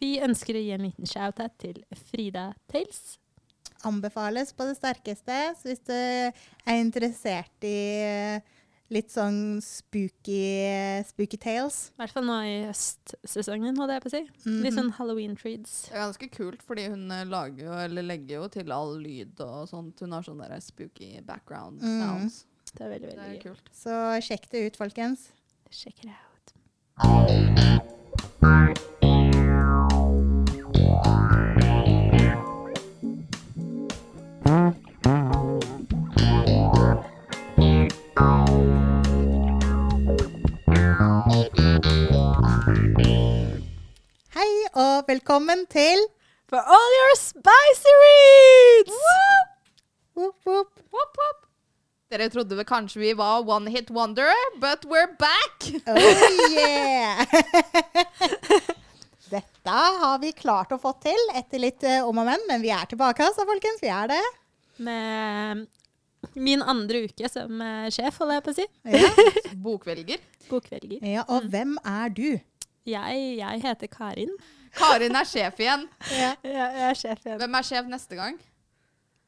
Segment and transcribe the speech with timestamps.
[0.00, 3.18] Vi ønsker å gi en liten shout-out til Frida Tales.
[3.86, 5.36] Anbefales på det sterkeste.
[5.60, 8.40] Så hvis du er interessert i eh,
[8.90, 14.14] litt sånn spooky, spooky tales I hvert fall nå i høstsesongen, holdt jeg på å
[14.14, 14.22] si.
[14.46, 14.78] Litt Mhm.
[14.78, 15.74] sånn Halloween-treats.
[15.90, 19.40] Det er ganske kult, fordi hun eh, lager jo, eller legger jo til all lyd
[19.40, 20.00] og sånt.
[20.00, 22.30] Hun har sånne der spooky background Mm.
[22.76, 23.70] Det er veldig, Det veldig er kult.
[23.72, 23.90] Så
[24.22, 25.28] sjekk det ut, folkens.
[25.70, 27.82] Sjekk det out.
[45.36, 46.00] Velkommen til
[46.48, 49.00] For all your spicy reads!
[50.16, 50.78] Woop, woop.
[50.94, 51.18] Woop.
[52.08, 54.30] Dere trodde vel kanskje vi var one hit wonder,
[54.62, 55.66] but we're back!
[55.84, 55.98] Oh
[56.56, 57.26] yeah!
[59.28, 62.72] Dette har vi klart å få til etter litt uh, om og men, men vi
[62.72, 63.82] er tilbake, altså, folkens.
[63.84, 64.24] Vi er det.
[64.78, 65.66] Med
[66.32, 68.70] min andre uke som eh, sjef, holder jeg på å si.
[68.88, 69.16] Ja.
[69.66, 70.28] Bokvelger.
[70.48, 71.02] Bokvelger.
[71.04, 72.28] ja og hvem er du?
[72.86, 74.32] Jeg, jeg heter Karin.
[74.76, 75.86] Karin er sjef igjen.
[76.12, 76.34] Ja.
[76.44, 77.40] jeg er sjef igjen.
[77.40, 78.36] Hvem er sjef neste gang?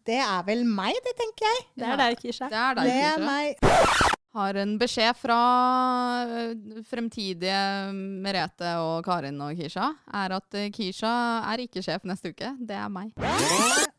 [0.08, 1.64] Det er vel meg, det, tenker jeg.
[1.76, 2.46] Det er deg, Kisha.
[2.48, 3.26] Det er deg, Det er Kisha.
[3.26, 4.14] meg.
[4.38, 5.36] Har en beskjed fra
[6.28, 7.58] øh, fremtidige
[8.24, 9.88] Merete og Karin og Kisha.
[10.14, 11.12] Er at øh, Kisha
[11.52, 12.54] er ikke sjef neste uke.
[12.60, 13.12] Det er meg.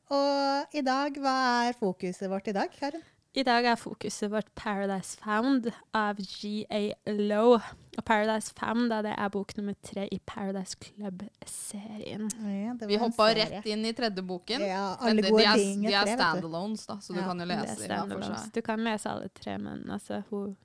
[0.09, 1.36] Og i dag, hva
[1.70, 3.03] er fokuset vårt i dag, Karin?
[3.38, 6.81] I dag er fokuset vårt Paradise Found av G.A.
[7.14, 7.59] Lowe.
[8.00, 12.30] Og Paradise 5 da, det er bok nummer tre i Paradise Club-serien.
[12.47, 14.64] Ja, Vi hoppa rett inn i tredje boken.
[14.64, 17.44] Ja, Men alle de, gode de er, ting de er standalones, da, så du kan
[17.44, 18.14] jo lese dem.
[18.14, 18.53] for seg.
[18.55, 20.55] Du kan lese alle tre, men altså, hun,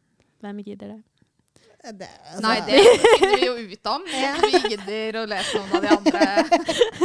[0.45, 1.01] hvem gidder det?
[1.85, 2.79] Det, altså, Nei, det
[3.19, 4.07] finner vi jo ut om.
[4.15, 4.31] Ja.
[4.41, 6.23] Vi gidder å lese noen av de andre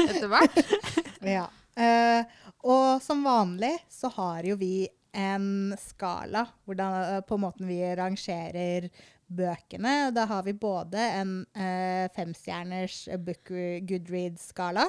[0.06, 0.62] etter hvert.
[1.40, 1.50] Ja.
[1.80, 2.22] Uh,
[2.70, 8.88] og som vanlig så har jo vi en skala hvordan, eh, på måten vi rangerer
[9.30, 10.10] bøkene.
[10.16, 13.52] Da har vi både en eh, femstjerners book
[13.90, 14.86] Goodread-skala,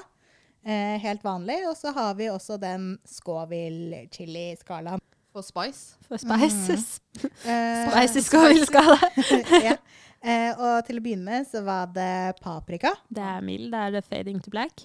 [0.65, 5.03] eh, helt vanlig, og så har vi også den Scoville-chili-skalaen.
[5.31, 5.95] For Spice.
[6.09, 6.97] For spices.
[7.87, 8.99] Spice i Scoville-skala.
[9.69, 9.77] ja.
[10.21, 12.93] Eh, og til å begynne med så var det paprika.
[13.09, 13.71] Det er mild.
[13.73, 14.85] Da er det Fading to Black.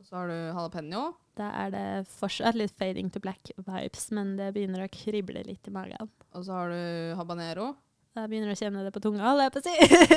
[0.00, 1.10] Og så har du jalapeño.
[1.40, 5.74] Da er det fortsatt litt Fading to Black-vibes, men det begynner å krible litt i
[5.74, 6.10] magen.
[6.36, 7.72] Og så har du habanero.
[8.16, 9.74] Da begynner det å kjenne det på tunga, holder jeg på å si.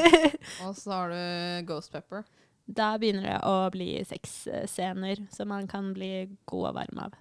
[0.65, 2.23] Og så har du ghost pepper.
[2.65, 6.09] Da begynner det å bli sexscener som man kan bli
[6.49, 7.17] god og varm av.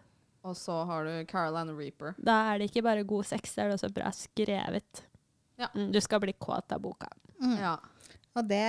[0.49, 2.15] Og så har du Caroline Reaper.
[2.19, 5.03] Da er det ikke bare god sex, det er det også bra skrevet.
[5.61, 5.69] Ja.
[5.77, 7.11] Mm, Du skal bli kåt av boka.
[7.43, 7.57] Mm.
[7.61, 7.77] Ja.
[8.33, 8.65] Og det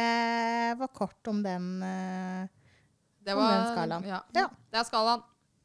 [0.78, 1.70] var kort om den.
[1.82, 2.44] uh,
[3.24, 4.06] Det Om den skalaen.
[4.12, 4.20] Ja.
[4.36, 4.50] Ja.
[4.74, 5.24] Det er skalaen.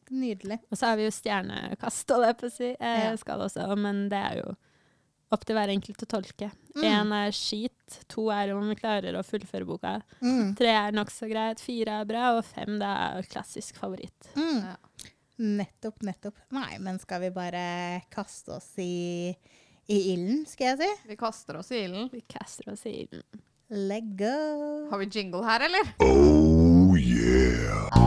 [0.08, 0.60] nydelig.
[0.70, 2.68] Og så har vi jo stjernekast, holder jeg på å si.
[2.78, 3.16] Eh, Ja.
[3.20, 4.54] skal også, men det er jo
[5.34, 6.50] opp til hver enkelt å tolke.
[6.78, 7.12] Mm.
[7.18, 9.98] Er skit, to er om vi klarer å fullføre boka.
[10.24, 10.54] Mm.
[10.58, 14.30] Tre er nokså greit, fire er bra, og fem det er klassisk favoritt.
[14.38, 14.62] Mm.
[14.64, 14.76] Ja.
[15.38, 16.38] Nettopp, nettopp.
[16.54, 17.62] Nei, men skal vi bare
[18.10, 19.30] kaste oss i,
[19.86, 20.90] i ilden, skal jeg si?
[21.12, 22.10] Vi kaster oss i ilden.
[22.14, 23.44] Vi kaster oss i ilden.
[23.68, 24.34] Let go.
[24.90, 25.92] Har vi jingle her, eller?
[26.88, 27.97] Paradise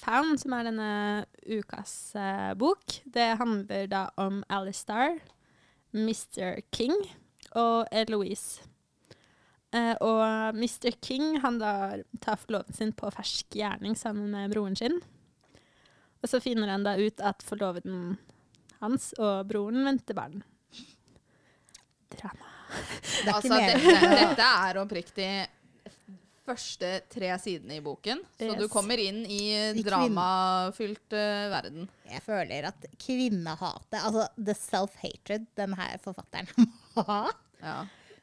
[0.00, 0.90] Found, som er denne
[1.46, 5.18] ukas uh, bok, det handler da om Alistar,
[5.96, 6.60] Mr.
[6.74, 6.94] King
[7.58, 8.66] og Eloise.
[9.70, 10.96] Uh, og Mr.
[10.98, 11.72] King han da
[12.22, 14.98] tar forloven sin på fersk gjerning sammen med broren sin.
[16.20, 18.18] Og så finner han da ut at forloveden
[18.80, 20.42] hans og broren venter barn.
[22.10, 22.56] Drama.
[23.20, 25.30] Det er Altså, dette, dette er oppriktig
[26.50, 28.20] første tre sidene i boken.
[28.38, 29.40] Så du kommer inn i
[29.80, 31.88] dramafylt uh, verden.
[32.10, 36.50] Jeg føler at kvinnehatet, altså the self-hatred den her forfatteren
[36.96, 37.22] må ha.
[37.62, 37.76] Ja.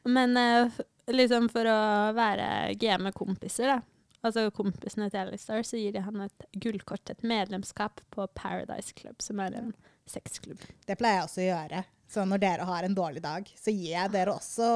[0.08, 0.80] Men uh,
[1.10, 1.78] liksom for å
[2.16, 3.80] være game-kompiser, da.
[4.26, 9.22] Altså kompisene til Alistar, så gir de han et gullkort, et medlemskap på Paradise Club,
[9.22, 9.70] som er en
[10.10, 10.64] sexklubb.
[10.88, 11.84] Det pleier jeg også å gjøre.
[12.08, 14.68] Så når dere har en dårlig dag, så gir jeg dere også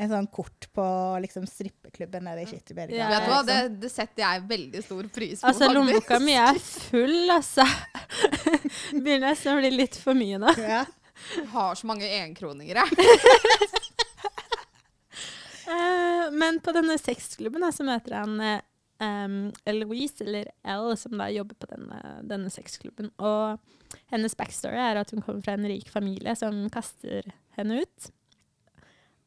[0.00, 0.84] en sånn kort på
[1.20, 2.96] liksom, strippeklubben nede i Skitterberga.
[2.96, 3.74] Ja, Vet du hva, det, liksom.
[3.82, 5.50] det setter jeg veldig stor pris på.
[5.50, 7.66] Altså, lommeboka mi er full, altså.
[9.02, 10.54] Begynner nesten å bli litt for mye nå.
[10.56, 10.86] Ja.
[11.52, 13.76] Har så mange enkroninger, jeg.
[15.70, 18.62] Eh, men på denne sexklubben så møter han eh,
[18.98, 23.12] um, Eloise, eller L, som da jobber på denne, denne sexklubben.
[23.22, 23.60] Og
[24.10, 27.26] hennes backstory er at hun kommer fra en rik familie som kaster
[27.58, 28.10] henne ut.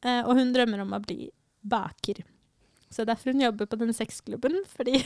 [0.04, 1.30] Eh, og hun drømmer om å bli
[1.64, 2.24] baker.
[2.94, 5.00] Så derfor hun jobber på den sexklubben, fordi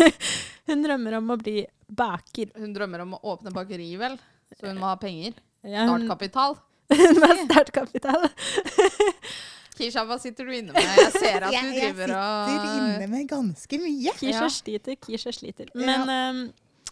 [0.68, 2.51] hun drømmer om å bli baker.
[2.57, 4.18] Hun drømmer om å åpne bakeri, vel?
[4.57, 5.38] Så hun må ha penger.
[5.68, 6.57] Ja, hun, Startkapital.
[6.97, 8.27] hun har startkapital.
[9.77, 10.81] Kisha, hva sitter du inne med?
[10.81, 14.13] Jeg ser at du driver og jeg sitter og inne med ganske mye.
[14.18, 14.47] Kisha Ja.
[14.50, 15.69] sliter, Kisha sliter.
[15.75, 15.83] Ja.
[15.85, 16.39] Men um,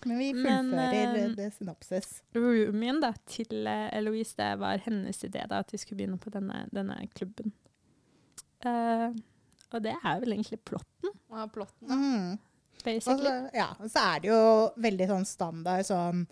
[0.05, 2.09] Men vi Men, fullfører eh, det synopsis.
[2.37, 6.33] roomien da, til eh, Eloise, det var hennes idé da, at vi skulle begynne på
[6.33, 7.51] denne, denne klubben.
[8.65, 9.11] Uh,
[9.75, 11.89] og det er vel egentlig plotten, Ja, plotten.
[11.89, 12.37] Mm.
[12.85, 13.25] Basically.
[13.25, 14.41] så, ja, så er det jo
[14.85, 16.23] veldig sånn standard sånn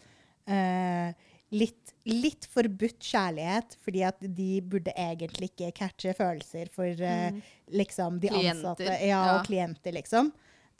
[0.49, 1.09] uh,
[1.53, 7.41] litt, litt forbudt kjærlighet, fordi at de burde egentlig ikke catche følelser for uh, Mm.
[7.81, 9.21] liksom de Klienter, ansatte ja, ja.
[9.39, 10.31] og klienter, liksom.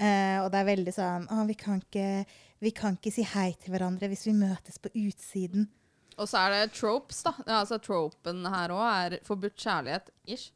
[0.02, 2.24] Uh, og det er veldig sånn Å, vi kan, ikke,
[2.64, 5.68] vi kan ikke si hei til hverandre hvis vi møtes på utsiden.
[6.14, 7.34] Og så er det tropes, da.
[7.48, 10.52] Ja, altså Tropen her òg er forbudt kjærlighet-ish.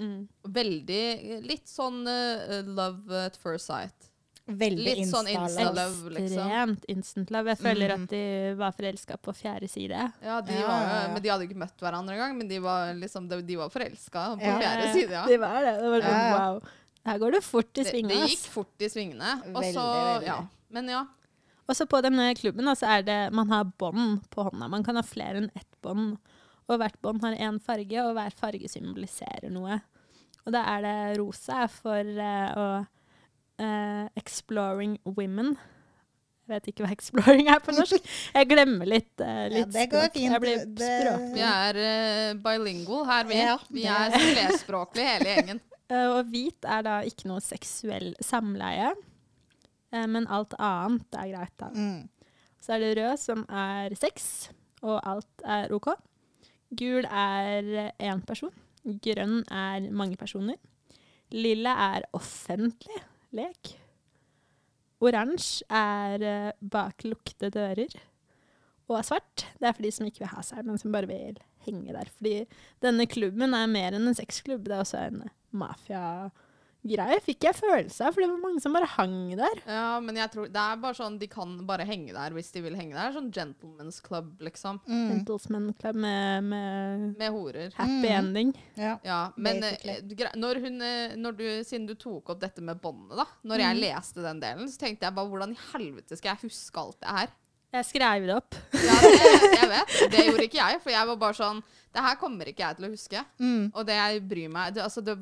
[0.00, 0.22] Mm.
[0.48, 1.02] Veldig
[1.44, 4.08] Litt sånn uh, love at first sight.
[4.48, 6.10] Veldig Litt sånn insta-love.
[6.16, 6.40] liksom.
[6.40, 7.52] Ekstremt instant love.
[7.52, 8.02] Jeg føler mm.
[8.08, 8.22] at de
[8.58, 10.00] var forelska på fjerde side.
[10.24, 11.08] Ja, de Ja, var, ja, ja.
[11.12, 12.34] Men de hadde ikke møtt hverandre engang.
[12.40, 14.58] Men de var liksom, de, de var forelska på Ja.
[14.64, 15.24] fjerde side, ja.
[15.28, 15.76] De var det.
[15.78, 16.62] Det var sånn, wow.
[17.06, 18.14] Her går det fort i svingene.
[18.16, 19.30] det det gikk fort i svingene.
[19.52, 20.26] Og Veldig, så, veldig.
[20.32, 20.40] ja.
[20.72, 21.04] Men ja.
[21.72, 24.68] Og så på denne klubben da, så er det man har bånd på hånda.
[24.68, 26.18] Man kan ha flere enn ett bånd.
[26.68, 29.78] Og hvert bånd har én farge, og hver farge symboliserer noe.
[30.44, 32.66] Og da er det rosa for uh, å
[33.62, 35.54] eh, Exploring women.
[36.42, 38.08] Jeg vet ikke hva 'exploring' er på norsk.
[38.34, 40.16] Jeg glemmer litt, uh, Ja, det går språk.
[40.18, 40.32] fint.
[40.34, 41.30] Jeg blir språklig.
[41.38, 43.38] Vi er uh, bilingual her, vi.
[43.38, 45.62] Ja, vi er flerspråklige hele gjengen.
[46.18, 48.92] Og hvit er da ikke noe seksuell samleie,
[49.92, 51.68] men alt annet er greit, da.
[51.74, 52.08] Mm.
[52.62, 54.50] Så er det rød, som er sex,
[54.82, 55.90] og alt er OK.
[56.78, 58.52] Gul er én person.
[58.82, 60.58] Grønn er mange personer.
[61.32, 63.02] Lilla er offentlig
[63.36, 63.74] lek.
[65.02, 67.94] Oransje er eh, bak lukkede dører.
[68.90, 71.38] Og svart, det er for de som ikke vil ha seg, men som bare vil
[71.66, 72.10] henge der.
[72.18, 72.34] Fordi
[72.84, 74.66] denne klubben er mer enn en sexklubb.
[74.66, 75.22] Det er også en
[76.82, 79.60] mafiagreie, fikk jeg følelse av, for det var mange som bare hang der.
[79.66, 82.60] Ja, men jeg tror det er bare sånn de kan bare henge der hvis de
[82.64, 83.12] vil henge der.
[83.14, 84.80] Sånn gentleman's club, liksom.
[84.88, 85.24] Mm.
[85.24, 87.70] Gentlemen's Club med, med Med horer.
[87.76, 88.18] happy Mm.
[88.18, 88.54] ending.
[88.76, 88.98] Ja.
[89.04, 90.00] Ja, men eh,
[90.36, 93.26] når hun, eh, når du, siden du tok opp dette med båndet, da.
[93.44, 93.80] Når jeg Mhm.
[93.82, 97.08] leste den delen, så tenkte jeg bare hvordan i helvete skal jeg huske alt det
[97.08, 97.28] her?
[97.72, 98.54] Jeg skrev det opp.
[98.74, 100.10] Ja, det, jeg vet.
[100.10, 101.62] Det gjorde ikke jeg, for jeg var bare sånn
[101.94, 103.24] Det her kommer ikke jeg til å huske.
[103.40, 103.70] Mm.
[103.74, 105.16] Og det jeg bryr meg det, altså det,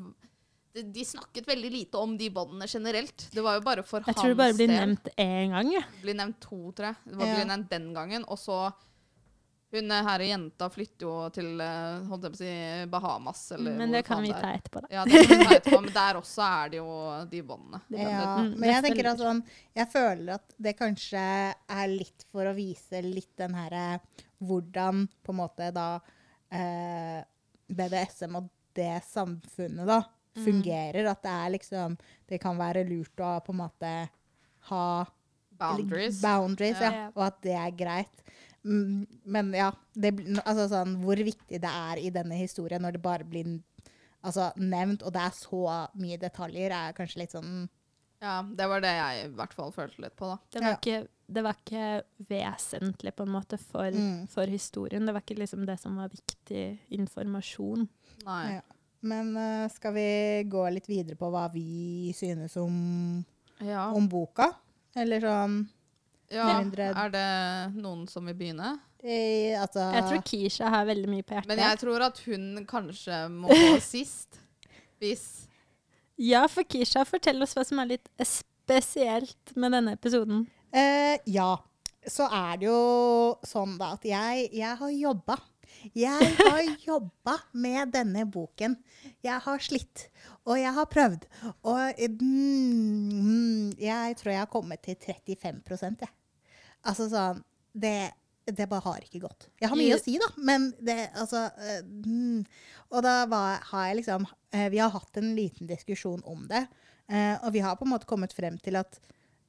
[0.73, 3.27] det, De snakket veldig lite om de båndene generelt.
[3.31, 5.73] Det var jo bare for Jeg tror det bare blir nevnt én gang.
[5.73, 5.83] jeg.
[6.01, 6.95] Blir nevnt to, tror jeg.
[7.05, 7.35] Det var Ja.
[7.35, 8.25] blir nevnt den gangen.
[8.27, 8.71] Og så
[9.73, 13.77] Hun herre her jenta flytter jo til eh, holdt jeg på å si, Bahamas, eller
[13.79, 14.87] Men det kan vi ta etterpå, da.
[14.91, 16.97] Ja, det kan vi ta etterpå, men der også er det jo
[17.31, 17.79] de båndene.
[17.89, 19.39] Ja, mm, men jeg tenker at sånn
[19.73, 21.23] Jeg føler at det kanskje
[21.55, 24.01] er litt for å vise litt den herre
[24.43, 26.01] Hvordan på en måte da
[26.51, 27.23] eh,
[27.71, 30.01] BDSM og det samfunnet da
[30.35, 30.43] Mm.
[30.45, 31.05] fungerer.
[31.11, 31.97] At det er liksom
[32.27, 34.09] Det kan være lurt å på en måte
[34.69, 35.05] ha
[35.59, 36.21] Boundaries.
[36.21, 36.91] boundaries ja.
[36.91, 37.07] Ja.
[37.15, 38.21] Og at det er greit.
[38.63, 40.13] Mm, Men ja, det,
[40.45, 43.59] altså sånn, hvor viktig det er i denne historien når det bare blir
[44.23, 47.67] altså, nevnt, og det er så mye detaljer, er kanskje litt sånn
[48.21, 50.37] Ja, det var det jeg i hvert fall følte litt på, da.
[50.51, 50.77] Det var, Ja.
[50.77, 54.27] ikke, det var ikke vesentlig på en måte for, Mm.
[54.29, 55.05] for historien.
[55.07, 57.87] Det var ikke liksom det som var viktig informasjon.
[58.25, 58.53] Nei.
[58.53, 58.61] Ja.
[59.01, 60.07] Men uh, skal vi
[60.51, 63.23] gå litt videre på hva vi synes om,
[63.65, 63.89] Ja.
[63.95, 64.51] om boka?
[64.95, 65.61] Eller sånn
[66.31, 66.47] ja.
[66.63, 67.27] Er det
[67.75, 68.77] noen som vil begynne?
[69.03, 71.49] I, Altså Jeg tror Kisha har veldig mye på hjertet.
[71.49, 74.39] Men jeg tror at hun kanskje må gå sist.
[75.01, 75.25] Hvis
[76.21, 80.45] Ja, for Kisha, fortell oss hva som er litt spesielt med denne episoden.
[80.71, 81.55] Eh, ja.
[82.07, 82.77] Så er det jo
[83.45, 85.35] sånn da at jeg, jeg har jobba.
[85.97, 88.77] Jeg har jobba med denne boken.
[89.25, 90.07] Jeg har slitt,
[90.45, 91.27] og jeg har prøvd.
[91.67, 96.13] Og mm, mm, jeg tror jeg har kommet til 35% jeg.
[96.81, 98.11] Altså sånn det,
[98.45, 99.47] det bare har ikke gått.
[99.61, 102.43] Jeg har mye å si, da, men det altså eh, mm.
[102.91, 106.65] Og da var, har jeg liksom eh, Vi har hatt en liten diskusjon om det,
[107.07, 108.99] eh, og vi har på en måte kommet frem til at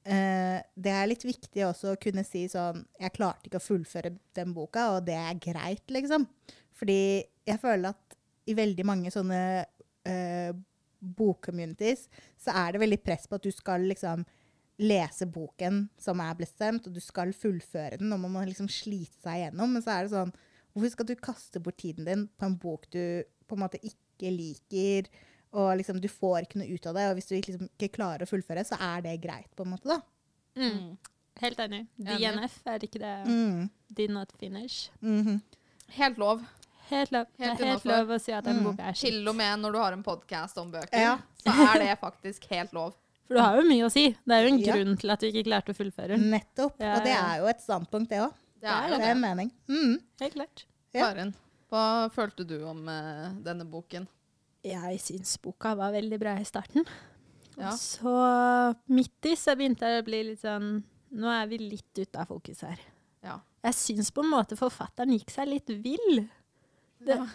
[0.02, 4.50] det er litt viktig også å kunne si sånn Jeg klarte ikke å fullføre den
[4.56, 6.26] boka, og det er greit, liksom.
[6.74, 8.16] Fordi jeg føler at
[8.50, 10.52] i veldig mange sånne uh,
[11.02, 14.24] bokcommunities, så er det veldig press på at du skal liksom
[14.82, 19.18] lese boken som er bestemt, og du skal fullføre den, og man må liksom slite
[19.22, 19.76] seg igjennom.
[19.76, 20.34] Men så er det sånn
[20.72, 23.02] Hvorfor skal du kaste bort tiden din på en bok du
[23.44, 25.10] på en måte ikke liker,
[25.52, 28.24] og liksom du får ikke noe ut av det, og hvis du liksom ikke klarer
[28.24, 30.00] å fullføre, så er det greit, på en måte, da.
[30.56, 30.96] Mm.
[31.42, 31.86] Helt enig.
[31.98, 33.14] DNF er ikke det.
[33.26, 33.70] Mm.
[33.92, 34.90] Did not finish.
[35.00, 35.40] Mhm.
[35.96, 36.42] Helt lov.
[36.88, 37.26] Helt lov.
[37.38, 38.64] Helt det er helt lov å si at en Mm.
[38.64, 39.10] bok er skitt.
[39.12, 41.18] Til og med når du har en podkast om bøker, Ja.
[41.44, 42.94] så er det faktisk helt lov.
[43.26, 44.10] For du har jo mye å si.
[44.26, 44.74] Det er jo en Ja.
[44.74, 46.18] grunn til at du ikke klarte å fullføre.
[46.18, 46.74] Nettopp.
[46.80, 48.32] Ja, Og det er jo et standpunkt, det òg.
[48.60, 49.50] Det er Det er en mening.
[49.68, 50.02] Mm.
[50.20, 50.64] Helt klart.
[50.94, 51.12] Ja.
[51.12, 51.34] Karin,
[51.70, 54.06] hva følte du om uh, denne boken?
[54.62, 56.86] Jeg syns boka var veldig bra i starten.
[57.58, 57.72] Ja.
[57.72, 58.12] Og så
[58.94, 60.78] midt i så begynte jeg å bli litt sånn
[61.12, 62.78] Nå er vi litt ute av fokus her.
[63.20, 63.34] Ja.
[63.66, 66.22] Jeg syns på en måte forfatteren gikk seg litt vill.
[67.04, 67.26] Det, Ja.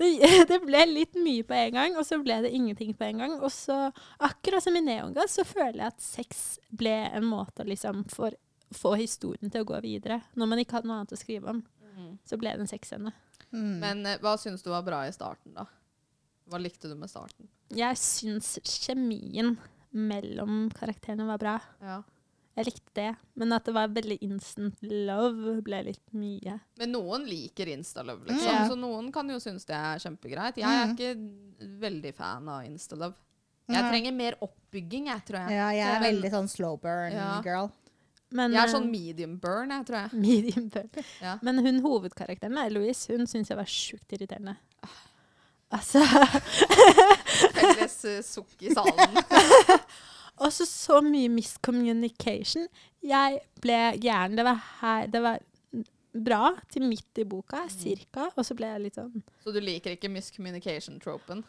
[0.00, 0.08] det,
[0.50, 3.36] det ble litt mye på en gang, og så ble det ingenting på en gang.
[3.38, 3.76] Og så,
[4.18, 8.32] akkurat som i Neongass, så føler jeg at sex ble en måte å liksom få,
[8.74, 10.24] få historien til å gå videre.
[10.34, 11.62] Når man ikke hadde noe annet å skrive om,
[12.26, 13.14] så ble det en sexscene.
[13.54, 13.74] Mm.
[13.78, 15.68] Men eh, hva syns du var bra i starten, da?
[16.50, 17.48] Hva likte du med starten?
[17.70, 19.56] Jeg syns kjemien
[19.94, 21.58] mellom karakterene var bra.
[21.82, 22.00] Ja.
[22.58, 26.56] Jeg likte det, men at det var veldig instant love, ble litt mye.
[26.80, 28.50] Men noen liker Instalove, liksom.
[28.50, 28.64] Ja.
[28.68, 30.58] Så noen kan jo synes det er kjempegreit.
[30.58, 30.96] Jeg er Mm.
[30.96, 33.14] ikke veldig fan av Instalove.
[33.70, 35.50] Jeg trenger mer oppbygging, jeg, tror jeg.
[35.54, 37.40] Ja, jeg er Men- veldig sånn slow burn Ja.
[37.40, 37.70] girl.
[38.32, 40.12] Men, Jeg er eh, sånn medium burn, jeg, tror jeg.
[40.26, 40.90] medium burn.
[41.22, 41.38] Ja.
[41.42, 44.56] Men hun hovedkarakteren, Louise, hun syns jeg var sjukt irriterende.
[45.70, 46.00] Altså
[47.54, 49.20] Felles eh, sukk i salen.
[50.46, 52.66] Også så mye miscommunication.
[53.04, 54.34] Jeg ble gæren.
[54.38, 55.38] Det var her Det var
[56.10, 59.92] bra til midt i boka, cirka, og så ble jeg litt sånn Så du liker
[59.94, 61.44] ikke miscommunication-tropen?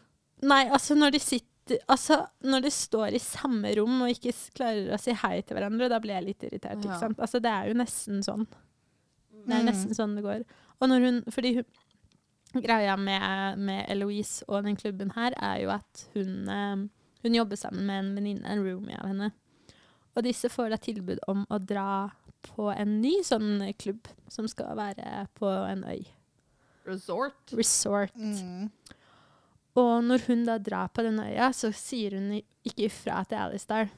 [0.45, 4.91] Nei, altså når de sitter Altså, når de står i samme rom og ikke klarer
[4.93, 6.81] å si hei til hverandre, da blir jeg litt irritert.
[6.83, 6.89] Ja.
[6.89, 7.19] ikke sant?
[7.21, 8.45] Altså, det er jo nesten sånn.
[9.45, 9.67] Det er Mm.
[9.69, 10.41] nesten sånn det går.
[10.81, 11.65] Og når hun Fordi hun,
[12.59, 16.87] greia med, med Eloise og den klubben her, er jo at hun, eh,
[17.23, 19.31] hun jobber sammen med en venninne, en roomie av henne.
[20.15, 22.09] Og disse får da tilbud om å dra
[22.43, 26.03] på en ny sånn klubb, som skal være på en øy.
[26.89, 27.53] Resort?
[27.55, 28.15] Resort.
[28.17, 28.71] Mm.
[29.79, 33.91] Og når hun da drar på den øya, så sier hun ikke ifra til Alistar.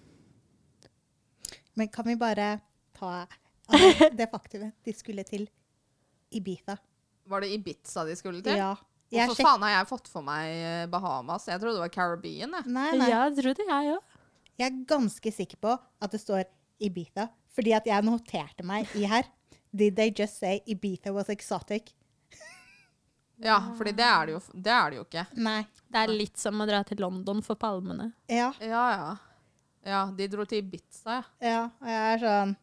[1.73, 2.59] Men kan vi bare
[2.93, 3.23] ta
[3.65, 5.47] altså, det faktumet de skulle til
[6.33, 6.77] Ibiza?
[7.29, 8.57] Var det Ibiza de skulle til?
[8.59, 8.73] Ja.
[9.13, 11.45] Jeg Hvorfor sjek- faen har jeg fått for meg eh, Bahamas?
[11.47, 12.51] Jeg trodde det var Caribbean.
[12.57, 12.65] Jeg.
[12.73, 13.09] Nei, nei.
[13.11, 14.19] Ja, det trodde jeg òg.
[14.57, 16.43] Jeg er ganske sikker på at det står
[16.83, 19.23] Ibiza, fordi at jeg noterte meg i her.
[19.73, 21.93] Did they just say Ibiza was exotic?
[23.43, 25.23] Ja, fordi det er det jo, det er det jo ikke.
[25.41, 25.63] Nei.
[25.91, 28.11] Det er litt som å dra til London for palmene.
[28.29, 29.07] Ja, Ja, ja.
[29.83, 31.23] Ja, de dro til Ibiza, ja.
[31.43, 31.63] ja.
[31.81, 32.53] Og jeg er sånn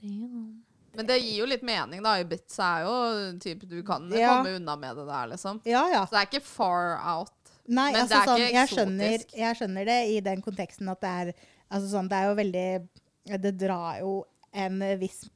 [0.00, 0.64] Damn.
[0.94, 2.16] Men det gir jo litt mening, da.
[2.18, 4.36] Ibiza er jo typ Du kan Ja.
[4.42, 5.60] komme unna med det der, liksom.
[5.64, 6.04] Ja, ja.
[6.06, 7.30] Så det er ikke far out.
[7.68, 10.88] Nei, Men altså det er sånn, ikke jeg skjønner, jeg skjønner det i den konteksten
[10.90, 11.32] at det er
[11.70, 12.88] altså sånn, Det er jo veldig
[13.40, 15.28] Det drar jo en viss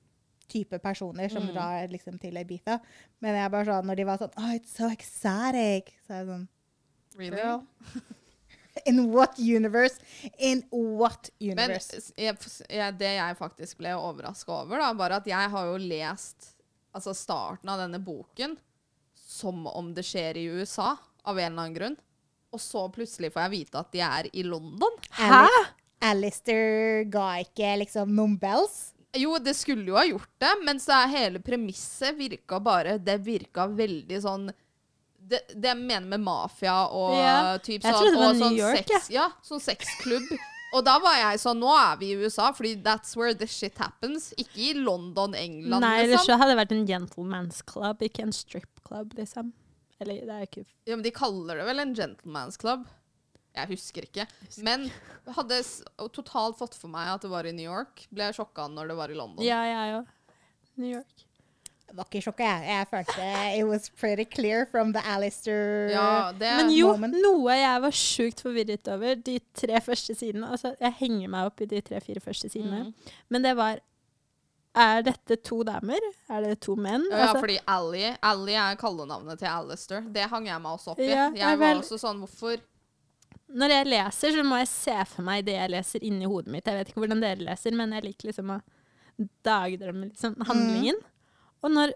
[0.49, 1.52] type personer som Mm.
[1.54, 2.80] drar liksom til Ibiza.
[3.20, 5.94] Men jeg bare sånn, når de var sånn Oh, it's so exotic.
[6.06, 6.49] Så er jeg sånn
[7.16, 7.61] Really?
[8.84, 10.00] In what universe?
[10.38, 12.12] In what universe?
[12.16, 12.36] Men,
[12.68, 16.50] jeg, det jeg faktisk ble overraska over, da, bare at jeg har jo lest
[16.94, 18.56] altså starten av denne boken
[19.18, 21.96] som om det skjer i USA, av en eller annen grunn.
[22.54, 24.98] Og så plutselig får jeg vite at de er i London.
[25.18, 25.46] Hæ?
[26.04, 28.92] Alistair ga ikke liksom noen bells?
[29.14, 33.14] Jo, det skulle jo ha gjort det, men så er hele premisset virka bare Det
[33.22, 34.48] virka veldig sånn
[35.30, 37.54] det, det jeg mener med mafia og yeah.
[37.64, 40.34] typ jeg sånn, trodde det var New sånn York, sex, ja, sånn sexklubb.
[40.74, 43.78] Og da var jeg sånn Nå er vi i USA, fordi that's where the shit
[43.78, 44.32] happens.
[44.40, 46.32] Ikke i London, England, Nei, ellers liksom.
[46.32, 49.52] så hadde det vært en gentleman's club, ikke en strip club, liksom.
[50.02, 52.88] Eller det er ikke Ja, men de kaller det vel en gentleman's club.
[53.54, 54.26] Jeg husker ikke.
[54.66, 54.88] Men
[55.36, 55.60] hadde
[56.16, 58.08] totalt fått for meg at det var i New York.
[58.10, 59.46] Ble sjokka når det var i London.
[59.46, 60.10] Ja, jeg òg.
[60.82, 61.26] New York.
[61.94, 62.66] Var ikke sjokka, jeg.
[62.72, 63.26] Jeg følte
[63.58, 67.14] it was pretty clear from the Alistair Ja, det Men jo, moment.
[67.22, 71.60] noe jeg var sjukt forvirret over de tre første sidene Altså, jeg henger meg opp
[71.62, 72.88] i de tre-fire første sidene.
[72.88, 73.12] Mm.
[73.30, 73.78] Men det var
[74.74, 76.02] Er dette to damer?
[76.28, 77.04] Er det to menn?
[77.12, 80.00] Ja, Altså, fordi Ally, Ally er kallenavnet til Alistair.
[80.10, 81.12] Det hang jeg meg også opp i.
[81.12, 82.58] Ja, jeg var vel- også sånn, hvorfor
[83.54, 86.66] når jeg leser, så må jeg se for meg det jeg leser inni hodet mitt.
[86.66, 88.60] Jeg vet ikke hvordan dere leser, men jeg liker liksom å
[89.46, 90.98] dagdrømme liksom handlingen.
[91.64, 91.94] Og når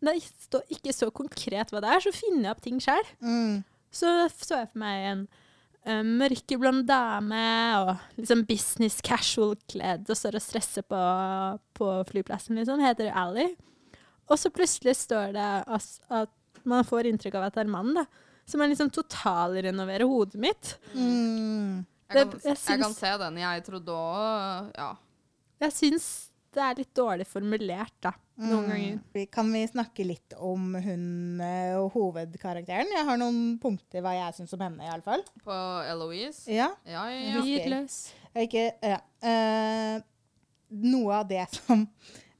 [0.00, 0.14] det
[0.48, 3.10] står ikke så konkret hva det er, så finner jeg opp ting sjøl.
[3.22, 3.60] Mm.
[3.92, 5.22] Så så jeg for meg en
[5.86, 7.42] uh, mørkeblond dame
[7.80, 11.00] og liksom business casual-kledd og står og stresser på,
[11.76, 12.82] på flyplassen, liksom.
[12.84, 13.50] Heter Ally.
[14.30, 16.36] Og så plutselig står det at
[16.68, 18.06] man får inntrykk av at det er mann, da.
[18.50, 20.74] Som er liksom totalrenoverer hodet mitt.
[20.94, 21.84] Mm.
[22.10, 23.36] Jeg kan, Det- jeg jeg kan se den.
[23.38, 24.94] Jeg trodde òg Ja.
[25.60, 28.12] Jeg syns det er litt dårlig formulert, da.
[28.40, 28.64] Noen.
[28.64, 28.70] Mm.
[28.70, 29.26] ganger.
[29.32, 32.90] Kan vi snakke litt om hun eh, og hovedkarakteren?
[32.96, 35.22] Jeg har noen punkter hva jeg syns om henne, iallfall.
[35.44, 35.54] På
[35.86, 36.48] Eloise.
[36.50, 36.70] Ja.
[36.88, 37.82] Ja, ja, ja.
[38.40, 39.00] Ikke, ja.
[39.20, 40.00] Uh,
[40.80, 41.84] noe av det som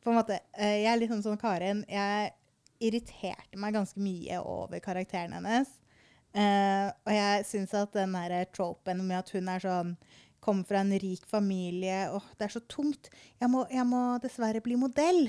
[0.00, 1.84] på en måte, uh, Jeg er litt sånn som Karin.
[1.90, 2.32] Jeg
[2.80, 5.76] irriterte meg ganske mye over karakteren hennes.
[6.30, 9.94] Uh, og jeg syns at den der tropen med at hun er sånn
[10.40, 12.06] Kommer fra en rik familie.
[12.14, 13.10] Åh, det er så tungt.
[13.40, 15.26] Jeg må, jeg må dessverre bli modell.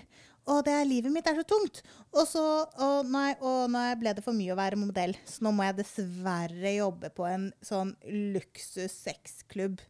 [0.50, 1.82] Og det er, livet mitt er så tungt.
[2.16, 2.44] Og så
[2.82, 5.14] Å nei, å nei, ble det for mye å være modell.
[5.30, 7.94] Så nå må jeg dessverre jobbe på en sånn
[8.34, 9.84] luksus sexklubb.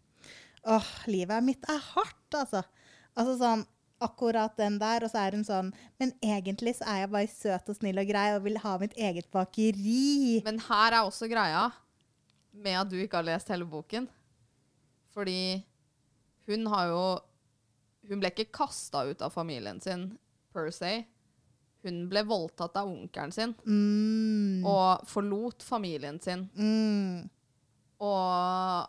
[0.70, 2.66] Åh, livet mitt er hardt, altså.
[3.16, 3.64] Altså sånn
[4.02, 5.68] akkurat den der, og så er hun sånn
[6.02, 8.96] Men egentlig så er jeg bare søt og snill og grei og vil ha mitt
[8.98, 10.42] eget bakeri.
[10.46, 11.70] Men her er også greia
[12.52, 14.10] med at du ikke har lest hele boken.
[15.14, 15.64] Fordi
[16.48, 17.02] hun har jo
[18.10, 20.08] Hun ble ikke kasta ut av familien sin
[20.54, 21.04] per se.
[21.86, 24.66] Hun ble voldtatt av onkelen sin Mm.
[24.66, 26.48] og forlot familien sin.
[26.58, 27.30] Mm.
[28.02, 28.88] Og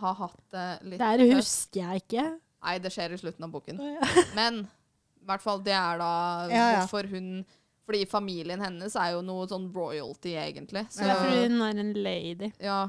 [0.00, 2.24] har hatt det litt Det husker jeg ikke.
[2.66, 3.78] Nei, det skjer i slutten av boken.
[3.80, 4.24] Oh, ja.
[4.38, 6.10] Men i hvert fall, det er da
[6.50, 6.82] Ja, ja.
[6.82, 7.44] hvorfor hun
[7.86, 10.82] Fordi familien hennes er jo noe sånn royalty, egentlig.
[10.92, 12.50] Så, ja, fordi hun er en lady.
[12.60, 12.82] ja,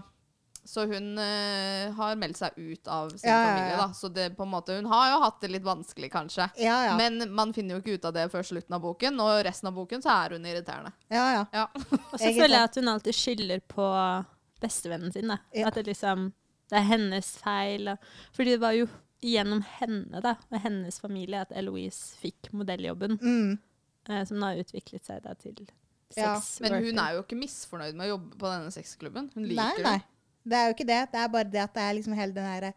[0.69, 3.77] så hun uh, har meldt seg ut av sin Ja, familie, ja.
[3.81, 3.87] da.
[3.97, 6.45] Så det på en måte Hun har jo hatt det litt vanskelig, kanskje.
[6.61, 6.97] Ja, ja.
[6.99, 9.77] Men man finner jo ikke ut av det før slutten av boken, og resten av
[9.79, 10.93] boken så er hun irriterende.
[11.09, 11.45] ja, ja.
[11.53, 11.65] Ja.
[12.11, 13.87] Og så føler jeg at hun alltid skylder på
[14.61, 15.31] bestevennen sin.
[15.33, 15.39] Da.
[15.55, 15.67] Ja.
[15.71, 16.29] At det liksom
[16.69, 17.87] det er hennes feil.
[17.95, 18.85] Og, fordi det var jo
[19.25, 23.57] gjennom henne da, og hennes familie at Eloise fikk modelljobben, Mm.
[24.09, 25.65] uh, som nå har utviklet seg da til
[26.15, 29.27] Ja, sex Men hun er jo ikke misfornøyd med å jobbe på denne sexklubben.
[29.35, 29.97] Hun Nei, nei.
[29.97, 29.97] det.
[30.49, 31.01] Det er jo ikke det.
[31.13, 32.73] Det er bare det at det er liksom hele den derre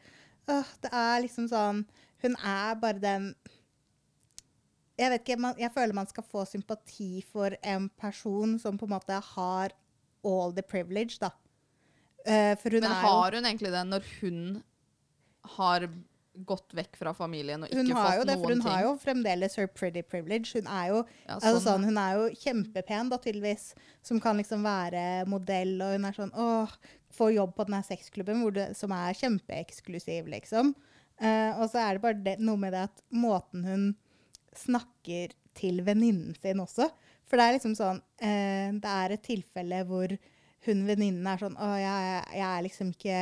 [0.50, 1.84] Åh, det er liksom sånn
[2.24, 3.28] Hun er bare den
[4.98, 8.88] Jeg vet ikke, man, jeg føler man skal få sympati for en person som på
[8.88, 9.74] en måte har
[10.22, 11.32] all the privilege, da.
[12.22, 14.42] Uh, Men har hun egentlig det når hun
[15.56, 15.88] har
[16.46, 18.70] gått vekk fra familien og ikke hun har fått jo det, for hun ting?
[18.70, 20.52] har jo fremdeles her pretty privilege.
[20.54, 23.66] Hun er jo, Ja, altså sånn, sånn, hun er jo kjempepen, da, tydeligvis.
[24.06, 26.72] Som kan liksom være modell, og hun er sånn åh,
[27.12, 30.72] Få jobb på den her sexklubben det, som er kjempeeksklusiv, liksom.
[31.22, 33.88] Uh, og så er det bare det, noe med det at måten hun
[34.56, 36.88] snakker til venninnen sin også.
[37.28, 40.14] For det er liksom sånn uh, Det er et tilfelle hvor
[40.66, 43.20] hun venninnen er sånn Å, jeg, jeg er liksom ikke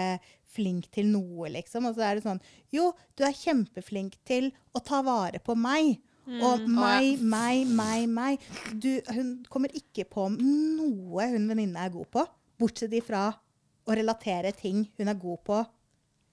[0.50, 1.88] flink til noe, liksom.
[1.88, 2.40] Og så er det sånn
[2.74, 5.98] Jo, du er kjempeflink til å ta vare på meg.
[6.30, 8.44] Og meg, meg, meg, meg.
[8.70, 12.22] Du, hun kommer ikke på noe hun venninne er god på,
[12.60, 13.30] bortsett ifra
[13.86, 15.60] å relatere ting hun er god på,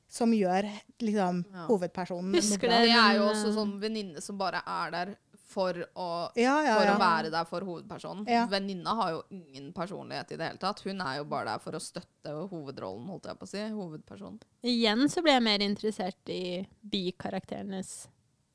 [0.08, 0.68] som gjør
[1.04, 1.66] liksom Ja.
[1.68, 2.78] hovedpersonen noe Husker bra.
[2.78, 5.16] dere- Det er jo også eh, sånn venninne som bare er der
[5.48, 6.96] for å, Ja, ja, for ja.
[6.96, 8.26] å være der for hovedpersonen.
[8.28, 8.46] Ja.
[8.48, 10.82] Venninna har jo ingen personlighet i det hele tatt.
[10.84, 13.58] Hun er jo bare der for å støtte hovedrollen, holdt jeg på å si.
[13.58, 14.40] Hovedpersonen.
[14.64, 18.08] Igjen så ble jeg mer interessert i bikarakterenes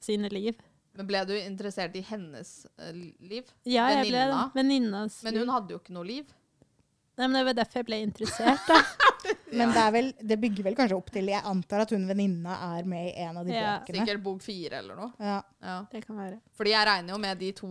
[0.02, 0.56] sine liv.
[0.94, 2.92] Men ble du interessert i hennes uh,
[3.24, 3.48] liv?
[3.64, 4.50] Ja, jeg ble Venninna?
[4.54, 6.32] Venninnas Men hun hadde jo ikke noe liv.
[7.18, 8.80] Nei, men det var derfor jeg ble interessert, da.
[9.52, 12.54] Men det, er vel, det bygger vel kanskje opp til Jeg antar at hun venninna
[12.72, 13.74] er med i en av de Ja.
[13.78, 14.00] bøkene.
[14.00, 15.10] Sikkert bok fire eller noe.
[15.20, 15.36] Ja.
[15.62, 15.76] Ja.
[15.92, 16.38] Det kan være.
[16.56, 17.68] Fordi jeg regner jo med de to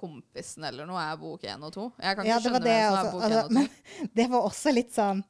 [0.00, 1.90] kompisene eller noe er bok én og to.
[2.00, 3.54] Jeg kan ikke Ja, det skjønne det hvem som er bok Altså, og to.
[3.54, 3.68] men
[4.18, 5.22] det var også litt sånn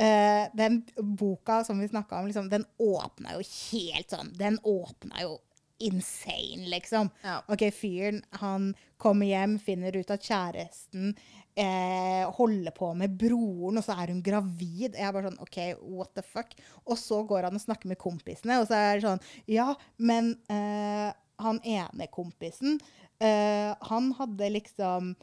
[0.00, 5.26] uh, Den boka som vi snakka om, liksom, den åpna jo helt sånn Den åpna
[5.26, 5.36] jo
[5.78, 7.10] insane, liksom.
[7.22, 7.40] Ja.
[7.52, 11.12] OK, fyren, han kommer hjem, finner ut at kjæresten
[11.56, 14.96] eh, holder på med broren, og så er hun gravid.
[14.96, 16.56] Jeg er bare sånn OK, what the fuck?
[16.84, 20.34] Og så går han og snakker med kompisene, og så er det sånn Ja, men
[20.52, 21.08] eh,
[21.42, 22.78] han ene kompisen,
[23.20, 25.14] eh, han hadde liksom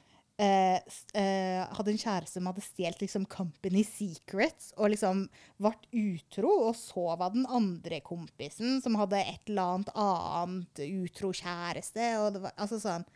[0.44, 0.78] eh,
[1.20, 5.26] eh, hadde en kjæreste som hadde stjålet liksom company secrets og liksom
[5.64, 6.52] vart utro.
[6.70, 12.10] Og så var den andre kompisen som hadde et eller annet annet utro kjæreste.
[12.24, 13.08] Og det var, altså sånn,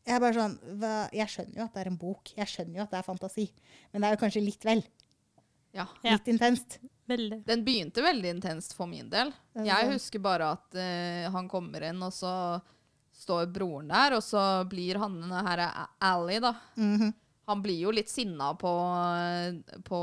[0.00, 2.80] jeg er bare sånn, hva, jeg skjønner jo at det er en bok, jeg skjønner
[2.80, 3.46] jo at det er fantasi.
[3.90, 4.82] Men det er jo kanskje litt vel.
[5.76, 5.86] Ja.
[6.02, 6.16] Ja.
[6.16, 6.80] Litt intenst.
[7.10, 7.40] Veldig.
[7.46, 9.32] Den begynte veldig intenst for min del.
[9.66, 12.32] Jeg husker bare at uh, han kommer inn, og så
[13.20, 15.62] står broren der, og så blir han denne her
[16.00, 16.54] Ally, da.
[16.80, 17.12] Mhm.
[17.50, 18.70] han blir jo litt sinna på,
[19.84, 20.00] på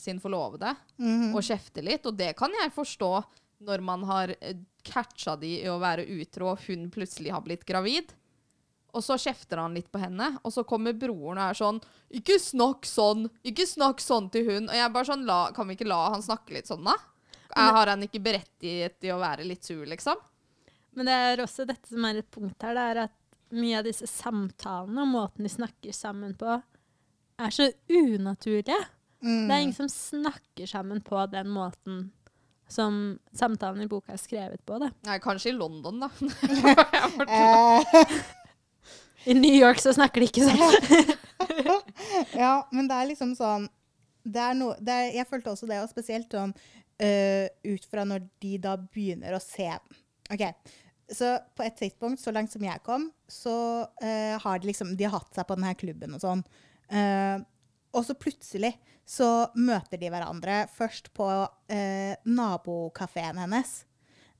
[0.00, 1.34] sin forlovede Mhm.
[1.34, 3.10] og kjefter litt, og det kan jeg forstå
[3.62, 7.64] når man har eh, catcha de i å være utro, og hun plutselig har blitt
[7.64, 8.12] gravid.
[8.96, 12.38] Og så kjefter han litt på henne, og så kommer broren og er sånn 'Ikke
[12.40, 13.28] snakk sånn!
[13.44, 16.10] Ikke snakk sånn til hun!' Og jeg er bare sånn la, Kan vi ikke la
[16.10, 16.94] han snakke litt sånn, da?
[17.56, 20.16] Jeg har han ikke berettiget til å være litt sur, liksom?
[20.96, 23.14] Men det er også dette som er et punkt her, det er at
[23.56, 26.56] mye av disse samtalene og måten de snakker sammen på,
[27.36, 28.78] er så unaturlige.
[29.20, 29.48] Mm.
[29.48, 32.06] Det er ingen som snakker sammen på den måten
[32.68, 34.78] som samtalen i boka er skrevet på.
[34.82, 34.88] Da.
[35.06, 36.08] Nei, kanskje i London, da.
[39.26, 40.60] I New York så snakker de ikke sånn.
[42.42, 43.68] ja, men det er liksom sånn
[44.26, 48.20] det er det er, Jeg følte også det, og spesielt sånn uh, ut fra når
[48.42, 49.68] de da begynner å se
[50.34, 50.44] OK.
[51.12, 53.54] Så på et tidspunkt, så langt som jeg kom, så
[53.86, 56.42] uh, har de liksom De har hatt seg på denne klubben og sånn.
[56.90, 57.38] Uh,
[57.94, 58.72] og så plutselig
[59.06, 63.76] så møter de hverandre først på uh, nabokafeen hennes.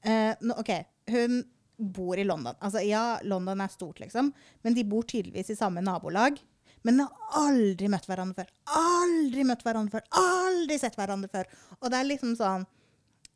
[0.06, 0.70] Eh, nå- OK,
[1.10, 1.40] hun
[1.76, 2.54] bor i London.
[2.60, 6.38] Altså, ja, London er stort, liksom, men de bor tydeligvis i samme nabolag.
[6.86, 8.50] Men de har aldri møtt hverandre før.
[8.78, 10.04] Aldri møtt hverandre før.
[10.20, 11.48] Aldri sett hverandre før.
[11.80, 12.66] Og det er liksom sånn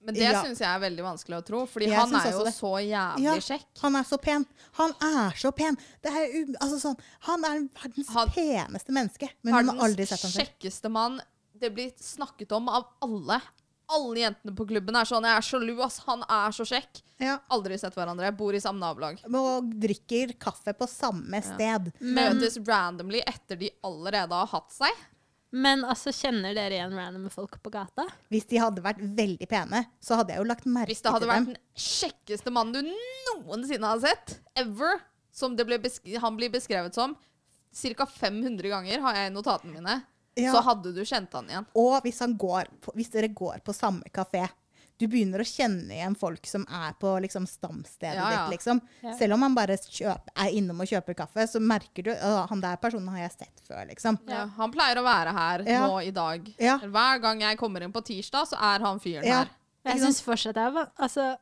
[0.03, 0.43] Men det Ja.
[0.43, 2.55] syns jeg er veldig vanskelig å tro, fordi Jeg han er jo det.
[2.55, 3.35] så jævlig Ja.
[3.37, 3.65] kjekk.
[3.83, 4.47] Han er så pen.
[4.73, 5.77] Han er så pen.
[6.03, 9.29] Det er, altså sånn, han er verdens Han- peneste menneske.
[9.43, 10.47] Men hun har aldri sett ham før.
[10.47, 11.21] kjekkeste mann.
[11.59, 13.43] Det blir snakket om av alle.
[13.91, 15.99] Alle jentene på klubben er sånn 'Jeg er sjalu, ass.
[16.07, 17.03] Han er så kjekk'.
[17.19, 17.39] Ja.
[17.51, 18.35] Aldri sett hverandre.
[18.35, 19.19] Bor i samme nabolag.
[19.27, 21.93] Og drikker kaffe på samme sted.
[22.01, 24.93] Møtes randomly etter de allerede har hatt seg.
[25.53, 28.05] Men altså, kjenner dere igjen random folk på gata?
[28.31, 30.93] Hvis de hadde vært veldig pene, så hadde jeg jo lagt merke til dem.
[30.95, 31.57] Hvis det hadde vært dem.
[31.57, 32.93] den kjekkeste mannen du
[33.43, 35.01] noensinne har sett, ever,
[35.35, 37.17] som det ble besk han blir beskrevet som,
[37.75, 38.07] ca.
[38.07, 40.01] 500 ganger har jeg i notatene mine,
[40.39, 40.53] Ja.
[40.55, 41.67] så hadde du kjent han igjen.
[41.75, 44.47] Og hvis, han går på, hvis dere går på samme kafé
[45.01, 48.41] Du begynner å kjenne igjen folk som er på liksom, stamstedet Ja, ja.
[48.45, 48.59] ditt.
[48.59, 48.81] Liksom.
[49.07, 49.15] Ja.
[49.17, 52.61] Selv om han bare kjøp, er innom og kjøper kaffe, så merker du at han
[52.61, 53.87] der personen har jeg sett før.
[53.89, 54.19] Liksom.
[54.29, 55.87] Ja, han pleier å være her Ja.
[55.89, 56.51] nå i dag.
[56.61, 56.77] Ja.
[56.85, 59.39] Hver gang jeg kommer inn på tirsdag, så er han fyren Ja.
[59.45, 59.49] her.
[59.87, 61.37] Jeg syns fortsatt det Altså,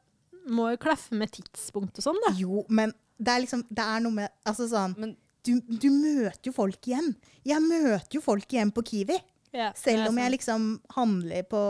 [0.49, 2.33] må jo klaffe med tidspunkt og sånn, da.
[2.39, 6.47] Jo, men det er liksom Det er noe med Altså sånn Men du, du møter
[6.47, 7.17] jo folk igjen.
[7.45, 9.19] Jeg møter jo folk igjen på Kiwi.
[9.53, 11.63] Ja, Selv om jeg liksom handler på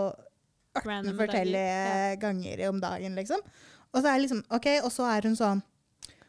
[0.82, 3.42] 18 random forskjellige ganger om dagen, liksom.
[3.92, 5.62] Og så er liksom okay, og så er hun sånn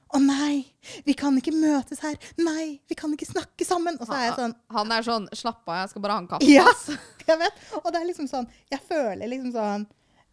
[0.09, 0.63] Å nei,
[1.05, 2.15] vi kan ikke møtes her.
[2.41, 3.99] Nei, vi kan ikke snakke sammen.
[4.01, 6.29] Og så er jeg sånn Han er sånn 'slapp av, jeg skal bare ha en
[6.31, 6.49] kaffe'.
[6.49, 6.65] Ja.
[7.29, 7.59] Jeg vet.
[7.83, 9.83] Og det er liksom sånn Jeg føler liksom sånn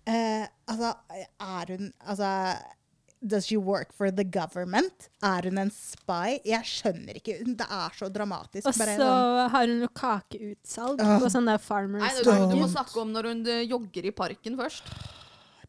[0.09, 0.95] eh, Altså,
[1.45, 2.31] er hun Altså
[3.27, 5.09] Does she work for the government?
[5.25, 6.39] Er hun en spy?
[6.47, 7.41] Jeg skjønner ikke.
[7.43, 8.69] Det er så dramatisk.
[8.69, 11.13] Og Bare så sånn, har hun jo kakeutsalg uh.
[11.23, 14.15] på sånn der Nei, Farmers du, du må snakke om når hun eh, jogger i
[14.15, 14.91] parken først.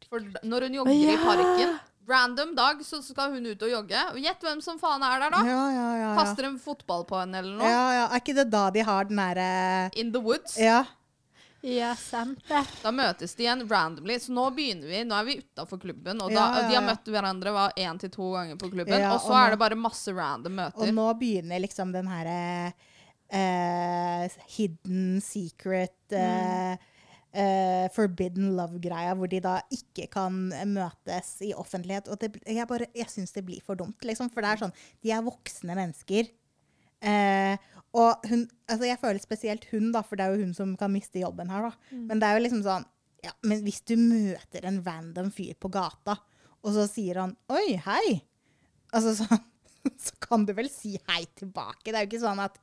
[0.07, 4.03] For når hun jogger i parken Random dag så skal hun ut og jogge.
[4.13, 5.41] Og Gjett hvem som faen er der, da!
[5.43, 6.11] ja, ja, ja, ja.
[6.15, 7.67] Kaster en fotball på henne eller noe.
[7.67, 8.05] ja, ja.
[8.07, 9.49] Er ikke det da de har den derre
[9.99, 10.55] In the woods.
[10.61, 10.85] Ja.
[11.65, 12.61] Ja, sant det.
[12.83, 14.19] Da møtes de igjen randomly.
[14.21, 16.21] Så nå begynner vi, nå er vi utafor klubben.
[16.21, 18.99] Og da, Ja, ja, de har møtt hverandre hva, én til to ganger på klubben.
[19.01, 20.93] Ja, og så og er nå- det bare masse random Og møter.
[20.93, 22.73] nå begynner liksom den herre
[23.33, 26.77] uh, hidden secret uh,
[27.35, 30.37] uh, forbidden love-greia, hvor de da ikke kan
[30.71, 32.07] møtes i offentlighet.
[32.13, 34.29] Og det, jeg, bare- jeg syns det blir for dumt, liksom.
[34.33, 36.29] For det er sånn De er voksne mennesker.
[36.97, 37.57] Eh,
[37.97, 40.91] og hun Altså, jeg føler spesielt hun, da, for det er jo hun som kan
[40.91, 41.97] miste jobben her, da.
[42.09, 42.87] Men det er jo liksom sånn
[43.25, 46.17] Ja, men hvis du møter en random fyr på gata,
[46.61, 48.19] og så sier han 'oi, hei',
[48.93, 49.41] altså sånn
[50.05, 51.89] så kan du vel si hei tilbake.
[51.89, 52.59] Det er jo ikke sånn at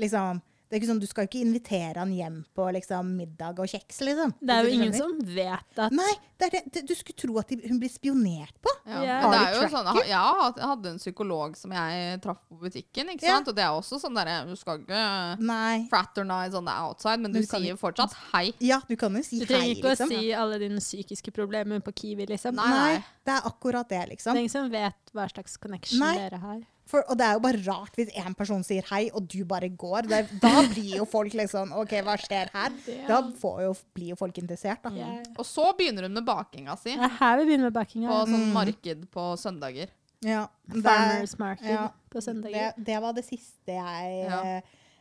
[0.00, 3.58] liksom det er ikke sånn, Du skal jo ikke invitere han hjem på liksom, middag
[3.58, 4.34] og kjeks, liksom.
[4.38, 7.38] Det er jo ingen som vet at Nei, det er det, det, du skulle tro
[7.42, 8.70] at de, hun blir spionert på.
[8.86, 9.16] Ja.
[9.24, 13.10] Men det er jo sånn, jeg jeg hadde en psykolog som jeg traff på butikken.
[13.16, 13.42] ikke sant?
[13.42, 13.50] Yeah.
[13.50, 15.02] Og det er også sånn derre Du skal ikke
[15.42, 15.84] Nei.
[15.90, 18.52] fraternize on the outside, men du, Du kan sier ikke- fortsatt hei.
[18.60, 19.44] Ja, du kan jo si hei.
[19.44, 20.06] Du trenger hei, ikke liksom.
[20.06, 22.54] å si alle dine psykiske problemer på Kiwi, liksom.
[22.54, 24.34] Nei, Nei, det er akkurat det, Det liksom.
[24.36, 26.14] er ingen som vet hva slags connection Nei.
[26.16, 26.60] dere har.
[26.90, 29.68] For, og det er jo bare rart hvis én person sier hei, og du bare
[29.70, 30.08] går.
[30.10, 32.74] Det, da blir jo folk liksom OK, hva skjer her?
[33.06, 34.90] Da får jo, blir jo folk interessert, da.
[34.96, 35.22] Yeah.
[35.38, 38.10] Og så begynner hun med bakinga si Det er her vi begynner med bakinga.
[38.10, 38.52] på sånn Mm.
[38.58, 39.88] marked på søndager.
[40.26, 42.74] Ja, det- Farmers Market ja, på søndager.
[42.76, 44.60] Det, det var det siste jeg Ja.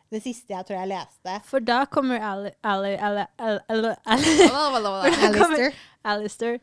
[0.10, 1.36] Det siste jeg tror jeg leste.
[1.46, 2.18] For da kommer?
[4.10, 5.74] Alistair.
[6.10, 6.60] Alistair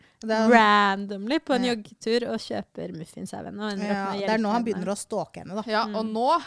[0.50, 1.74] randomly på en Ja.
[1.74, 3.60] joggetur og kjøper muffins av henne.
[3.68, 4.96] Og ja, det er nå han begynner henne.
[4.96, 5.62] å stalke henne, da.
[5.70, 6.42] Ja, og nå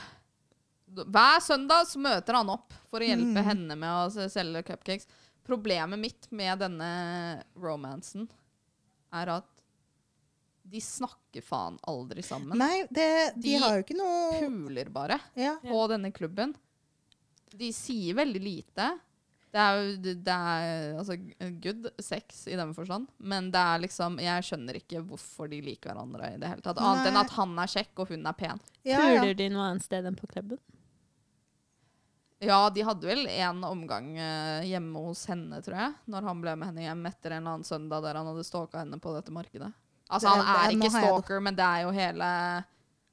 [0.89, 3.45] Hver søndag så møter han opp for å hjelpe Mm.
[3.45, 5.05] henne med å selge cupcakes.
[5.45, 8.27] Problemet mitt med denne romansen
[9.13, 9.45] er at
[10.65, 12.57] de snakker faen aldri sammen.
[12.57, 15.57] Nei, det, de, De har jo ikke noe Puler bare ja.
[15.61, 16.55] på denne klubben.
[17.57, 18.89] De sier veldig lite.
[19.49, 21.15] Det er jo det er, altså,
[21.63, 25.89] good sex i den forstand, men det er liksom Jeg skjønner ikke hvorfor de liker
[25.89, 26.77] hverandre i det hele tatt.
[26.77, 28.59] Annet enn at han er kjekk og hun er pen.
[28.85, 29.21] Ja, ja.
[29.23, 30.59] Puler de noe annet sted enn på klubben?
[32.39, 36.53] Ja, de hadde vel en omgang eh, hjemme hos henne, tror jeg, når han ble
[36.55, 39.33] med henne hjem etter en eller annen søndag der han hadde stalka henne på dette
[39.35, 39.73] markedet.
[40.09, 42.29] Altså, Det- han er det- ikke stalker, men det er jo hele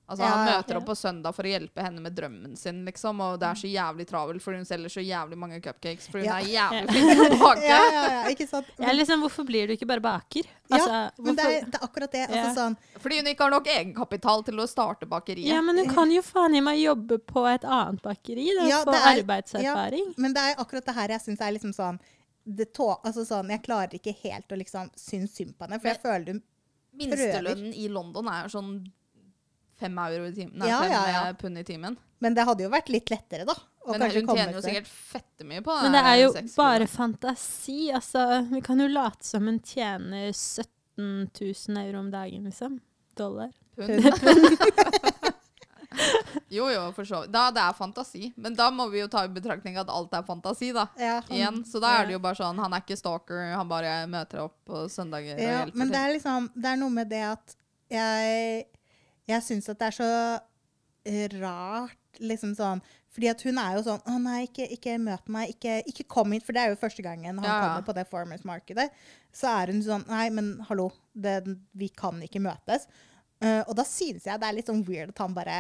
[0.09, 0.57] Altså, Ja, Han ja.
[0.61, 3.55] møter opp på søndag for å hjelpe henne med drømmen sin, liksom, og det er
[3.59, 7.11] så jævlig travelt, for hun selger så jævlig mange cupcakes, for hun er jævlig flink
[7.11, 7.64] til å bake.
[7.73, 8.69] ja, ja, ja, ikke sant?
[8.79, 10.47] Ja, liksom, hvorfor blir du ikke bare baker?
[10.71, 12.23] Ja, Altså, Men det er, det er akkurat det.
[12.31, 15.51] Altså, sånn, Fordi hun ikke har nok egenkapital til å starte bakeriet.
[15.51, 18.85] ja, men hun kan jo faen i meg jobbe på et annet bakeri da, Ja,
[18.87, 20.14] få er- arbeidserfaring.
[20.19, 21.99] men det er akkurat det her jeg syns er liksom sånn
[22.47, 25.88] det tå, altså sånn, Jeg klarer ikke helt å liksom synes synd på henne, for
[25.88, 26.42] jeg føler hun
[26.97, 28.71] Minstelønnen i London er jo sånn
[29.81, 30.57] fem euro i timen.
[30.59, 31.33] Nei, Ja, fem ja, ja.
[31.41, 31.97] pund i timen.
[32.19, 33.55] Men det hadde jo vært litt lettere, da.
[33.87, 35.83] Men hun tjener jo sikkert fette mye på det.
[35.85, 37.91] Men det er jo bare fantasi.
[37.95, 42.81] Altså, vi kan jo late som hun tjener 17 000 euro om dagen, liksom.
[43.17, 43.53] Dollar.
[43.77, 45.37] Pund.
[46.49, 47.33] Jo, jo, for så vidt.
[47.33, 48.29] Da det er fantasi.
[48.37, 50.87] Men da må vi jo ta i betraktning at alt er fantasi, da.
[51.01, 51.61] Ja, han- Igjen.
[51.65, 54.57] Så da er det jo bare sånn, han er ikke stalker, han bare møter opp
[54.67, 57.57] på søndager og hjelper hjelper men det er liksom Det er noe med det at
[57.91, 58.65] jeg
[59.27, 60.11] Jeg syns at det er så
[61.41, 62.81] rart, liksom sånn
[63.12, 65.53] Fordi at hun er jo sånn Å nei, ikke, ikke møt meg.
[65.55, 66.45] Ikke, ikke kom hit.
[66.47, 68.89] For det er jo første gangen han Ja, kommer på det Farmers-markedet.
[69.35, 71.39] Så er hun sånn Nei, men hallo, det,
[71.77, 72.89] vi kan ikke møtes.
[73.43, 75.59] Uh, og da synes jeg det er litt sånn weird at han bare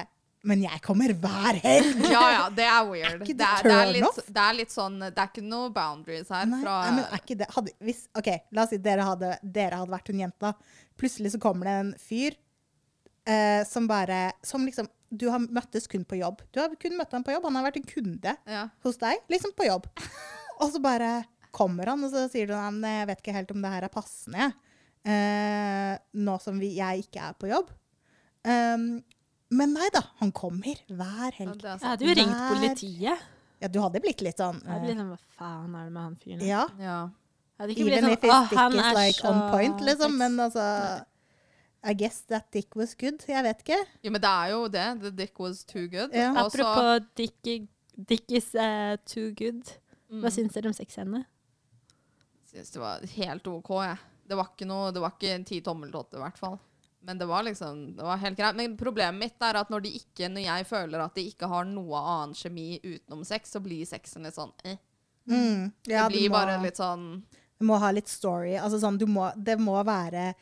[0.48, 2.00] Men jeg kommer hver helg!
[2.14, 3.20] Ja, ja, det er weird.
[3.20, 5.68] ikke Det det er, det, er litt, det er litt sånn Det er ikke noe
[5.74, 6.48] boundaries her.
[6.48, 9.36] Nei, fra, nei, men er ikke det hadde, hvis, OK, la oss si dere hadde,
[9.44, 10.54] dere hadde vært hun jenta.
[10.96, 12.38] Plutselig så kommer det en fyr
[13.26, 16.42] eh, som bare Som liksom Du har møttes kun på jobb.
[16.52, 17.44] Du har kun møtt ham på jobb.
[17.46, 18.66] Han har vært en kunde ja.
[18.82, 19.86] hos deg, liksom på jobb.
[20.62, 21.24] Og så bare
[21.56, 23.84] kommer han, og så sier du «Nei, men jeg vet ikke helt om det her
[23.86, 24.46] er passende.
[25.06, 27.70] Eh, nå som vi, jeg ikke er på jobb.
[28.46, 28.98] Um,
[29.56, 31.62] men nei da, han kommer hver helg.
[31.62, 33.24] Ja, Jeg hadde jo ringt Hver- politiet.
[33.62, 35.92] Ja, du hadde blitt litt sånn Jeg hadde eh, blitt sånn, Hva faen er det
[35.94, 36.42] med han fyren?
[36.44, 36.64] Ja.
[36.76, 36.96] Ja.
[37.56, 39.84] Jeg hadde ikke blitt Even sånn, if his «Å, is er like så on point,
[39.88, 40.18] liksom.
[40.20, 40.66] Men altså
[41.86, 43.22] I guess that dick was good.
[43.30, 43.78] Jeg vet ikke.
[44.02, 44.86] jo, men det er jo det.
[45.04, 46.10] The dick was too good.
[46.14, 46.32] Ja.
[46.44, 49.62] Apropos dick, dick is uh, too good.
[50.10, 50.34] Hva Mm.
[50.34, 51.24] syns dere om sexscenene?
[52.56, 53.98] synes det var helt OK, jeg.
[54.26, 56.58] Det var ikke noe, det var ikke en ti tommeltotter, i hvert fall.
[57.06, 58.56] Men det var liksom, det var helt greit.
[58.58, 61.68] Men problemet mitt er at når, de ikke, når jeg føler at de ikke har
[61.68, 64.78] noe annen kjemi utenom sex, så blir sexen litt sånn eh.
[65.30, 65.70] Mm.
[65.86, 67.06] Det Ja, det blir må, bare litt sånn
[67.58, 68.56] du må ha litt story.
[68.60, 70.32] Altså sånn, du må, det må være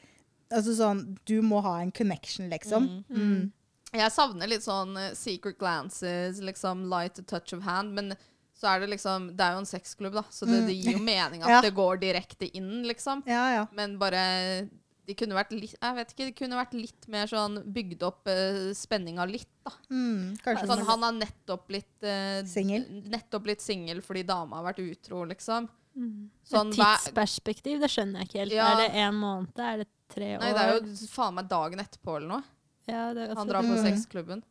[0.54, 2.88] Altså sånn, du må ha en connection, liksom.
[3.10, 3.52] Mm.
[3.94, 8.14] Jeg savner litt sånn eh, secret glances, liksom light touch of hand, men
[8.54, 10.66] så er det liksom Det er jo en sexklubb, da, så det, Mm.
[10.66, 11.60] det gir jo mening at Ja.
[11.60, 13.22] det går direkte inn, liksom.
[13.26, 13.66] Ja, ja.
[13.74, 14.68] Men bare
[15.06, 18.26] de kunne vært litt Jeg vet ikke, de kunne vært litt mer sånn bygd opp
[18.30, 19.72] uh, spenninga litt, da.
[19.90, 20.36] Mm.
[20.42, 22.86] Sånn, han har nettopp blitt uh, Singel?
[23.12, 25.68] Nettopp blitt singel fordi dama har vært utro, liksom.
[25.94, 26.30] Mm.
[26.42, 28.52] Sånn, Et tidsperspektiv, det skjønner jeg ikke helt.
[28.56, 28.70] Ja.
[28.72, 29.60] Er det én måned?
[29.62, 30.40] Er det tre år?
[30.44, 32.44] Nei, det er jo faen meg dagen etterpå eller noe.
[32.88, 33.84] ja, det er Han drar på Mm.
[33.84, 34.42] sexklubben.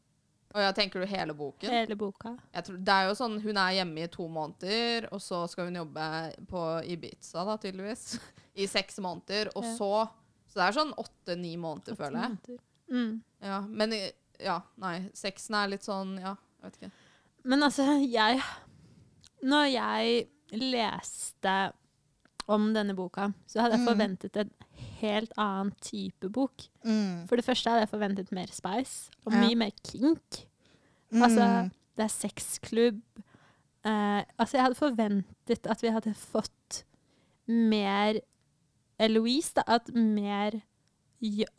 [0.54, 1.70] Og ja, tenker du hele boken?
[1.70, 2.36] hele boka.
[2.54, 5.66] Jeg tror, det er jo sånn, Hun er hjemme i to måneder, og så skal
[5.66, 8.20] hun jobbe på Ibiza, da, tydeligvis.
[8.56, 9.50] I seks måneder.
[9.56, 9.76] Og Ja.
[9.78, 10.10] så
[10.54, 12.30] Så det er sånn åtte-ni måneder, føler jeg.
[12.30, 12.60] måneder.
[12.92, 13.22] Mm.
[13.42, 13.90] Ja, Men
[14.40, 15.10] ja, nei.
[15.16, 16.92] Sexen er litt sånn Ja, jeg vet ikke.
[17.46, 18.44] Men altså, jeg
[19.44, 21.74] Når jeg leste
[22.48, 23.88] om denne boka, så hadde jeg Mm.
[23.88, 24.52] forventet en
[25.04, 26.66] helt annen type bok.
[26.86, 27.28] mm.
[27.30, 29.44] For det første hadde jeg forventet mer spice, og Ja.
[29.44, 30.44] mye mer kink.
[31.12, 31.22] Mm.
[31.28, 31.48] Altså,
[31.98, 33.02] det er sexklubb.
[33.86, 36.84] Uh, altså, jeg hadde forventet at vi hadde fått
[37.48, 38.22] mer
[39.00, 39.64] Eloise, da.
[39.68, 40.62] At mer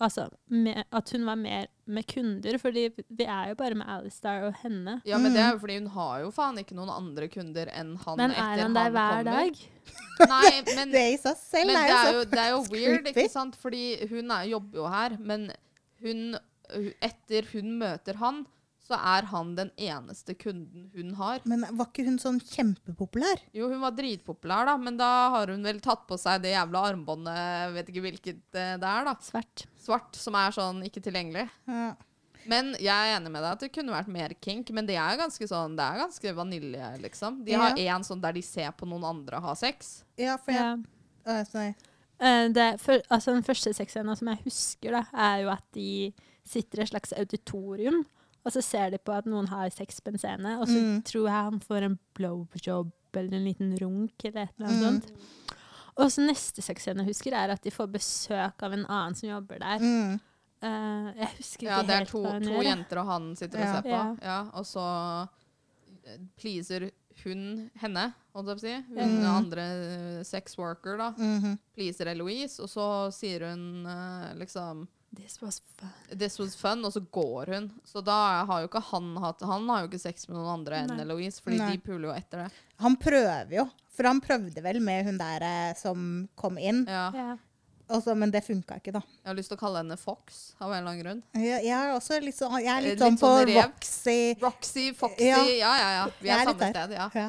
[0.00, 4.46] Altså, mer, at hun var mer med kunder, fordi vi er jo bare med Alistar
[4.48, 5.00] og henne.
[5.04, 5.56] Ja, men det er Mm.
[5.58, 8.62] jo fordi hun har jo faen ikke noen andre kunder enn han Men etter er
[8.62, 9.60] han der hver dag?
[10.34, 13.06] Nei, men, Det i seg selv men er det jo så det er jo weird,
[13.12, 13.56] ikke sant?
[13.60, 15.50] Fordi hun er, jobber jo her, men
[16.00, 16.38] hun
[17.04, 18.46] Etter hun møter han,
[18.84, 21.40] så er han den eneste kunden hun har.
[21.48, 23.40] Men var ikke hun sånn kjempepopulær?
[23.56, 26.82] Jo, hun var dritpopulær, da, men da har hun vel tatt på seg det jævla
[26.90, 29.14] armbåndet, vet ikke hvilket eh, det er, da.
[29.24, 29.64] Svart.
[29.84, 31.46] Svart, som er sånn ikke tilgjengelig.
[31.68, 31.94] Ja.
[32.46, 35.16] Men jeg er enig med deg at det kunne vært mer kink, men det er
[35.16, 37.38] ganske sånn, det er ganske vanilje, liksom.
[37.46, 40.04] De har én sånn der de ser på noen andre ha sex.
[40.20, 40.76] Ja, for jeg Ja.
[41.26, 41.70] Uh, sorry.
[42.20, 46.12] Eh, det, for, altså den første sexscenen som jeg husker, da, er jo at de
[46.44, 48.04] sitter i et slags auditorium,
[48.44, 51.02] og så ser de på at noen har sex på en scene, og så Mm.
[51.02, 55.00] tror jeg han får en blowjob eller en liten runk eller et eller annet Mm.
[55.00, 55.56] sånt.
[55.96, 59.28] Og så neste sexscene jeg husker, er at de får besøk av en annen som
[59.28, 59.78] jobber der.
[59.84, 60.16] Mm.
[60.64, 62.62] Uh, jeg husker ikke Ja, det er helt to, hva hun to gjør.
[62.62, 62.70] jeg.
[62.72, 63.88] jenter og han sitter og ser på.
[63.94, 64.06] Ja.
[64.24, 64.38] Ja.
[64.54, 64.84] og så
[66.06, 66.88] eh, pleaser
[67.22, 68.74] hun henne, holdt jeg på å si.
[68.88, 69.26] Hun Mm.
[69.36, 69.62] andre
[70.18, 71.10] eh, sex worker, da.
[71.16, 71.58] Mhm.
[71.76, 75.90] Pleaser Eloise, og så sier hun uh, liksom This was fun.
[76.18, 77.70] This was fun, og så går hun.
[77.86, 78.16] Så da
[78.48, 81.00] har jo ikke han hatt Han har jo ikke sex med noen andre enn Nei.
[81.04, 81.72] Eloise, fordi Nei.
[81.76, 82.50] de puler jo etter det.
[82.84, 87.08] Han prøver jo, for han prøvde vel med hun der eh, som kom inn, Ja.
[87.14, 87.36] Yeah.
[87.92, 89.02] Også, men det funka ikke, da.
[89.20, 91.18] Jeg har lyst til å kalle henne Fox, av en eller annen grunn.
[91.36, 93.50] Jeg, jeg er også litt sånn, jeg er litt Litt sånn på sånn.
[93.58, 94.14] Roxy.
[94.40, 95.42] Roxy, Foxy Ja.
[95.44, 96.06] Ja, ja, ja.
[96.22, 97.10] Vi er er samme sted, ja.
[97.12, 97.26] Ja.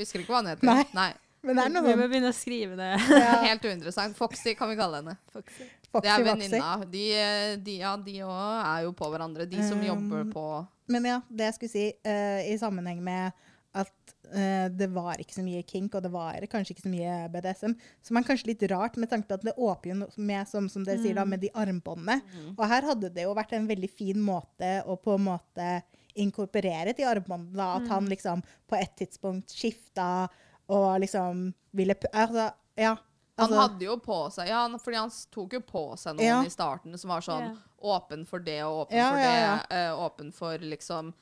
[0.00, 0.70] Husker ikke hva han heter.
[0.70, 0.86] Nei.
[0.96, 1.10] Nei.
[1.44, 2.88] Men det er noe Vi må begynne å skrive det.
[3.12, 4.16] ja, Helt uinteressant.
[4.16, 5.18] Foxy kan vi kalle henne.
[5.36, 6.72] Foxy Det er venninna.
[6.90, 9.46] De, eh, de, ja, de òg er jo på hverandre.
[9.50, 10.44] De som Um, jobber på
[10.90, 13.32] Men ja, det jeg skulle si, uh, i sammenheng med
[13.74, 17.16] at uh, det var ikke så mye kink, og det var kanskje ikke så mye
[17.30, 17.76] BDSM,
[18.06, 20.86] som er kanskje litt rart med tanke på at det åpner jo med, som, som
[20.86, 22.18] dere sier da, med de armbåndene.
[22.56, 25.70] Og her hadde det jo vært en veldig fin måte å på en måte
[26.18, 27.62] inkorporere de armbåndene.
[27.62, 30.28] at At han liksom på et tidspunkt skifta
[30.70, 32.96] og liksom ville Altså, ja.
[33.40, 36.26] Han Altså, hadde jo på seg Ja, han- fordi han tok jo på seg noen
[36.26, 36.42] Ja.
[36.44, 37.56] i starten som var sånn Ja.
[37.96, 39.90] åpen for det og åpen Ja, for ja, det.
[39.90, 41.14] Uh, åpen for liksom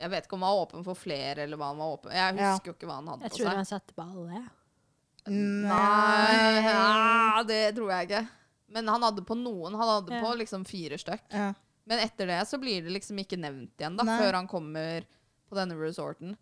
[0.00, 2.36] Jeg vet ikke om han var åpen for flere, eller hva han var åpen Jeg
[2.36, 2.52] Ja.
[2.56, 3.56] husker jo ikke hva han hadde Jeg på tror seg.
[3.56, 4.32] han satte på alle.
[4.34, 4.48] jeg.
[5.28, 8.28] Nei, ja, det tror jeg ikke.
[8.72, 9.74] Men han hadde på noen.
[9.76, 10.20] Han hadde Ja.
[10.24, 11.20] på liksom fire stykk.
[11.30, 11.52] ja.
[11.84, 14.18] Men etter det så blir det liksom ikke nevnt igjen, da, Nei.
[14.20, 15.02] før han kommer
[15.50, 16.36] på denne resorten.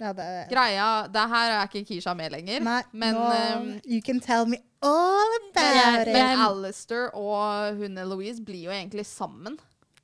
[0.00, 2.62] Ja, det, Greia Det her er ikke Kisha med lenger.
[2.64, 6.14] Nei, men no, um, You can tell me all about men, it.
[6.14, 9.58] men Alistair og hun Louise blir jo egentlig sammen.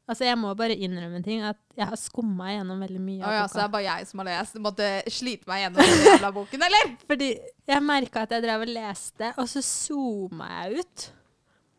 [0.07, 3.27] Altså, jeg må bare innrømme en ting, at jeg har skumma gjennom veldig mye av
[3.27, 4.55] av ja, så det er bare jeg som har lest.
[4.55, 6.93] Du måtte slite meg gjennom den jævla boken, eller?
[7.11, 7.31] Fordi
[7.73, 11.09] jeg merka at jeg drev og leste, og så zooma jeg ut.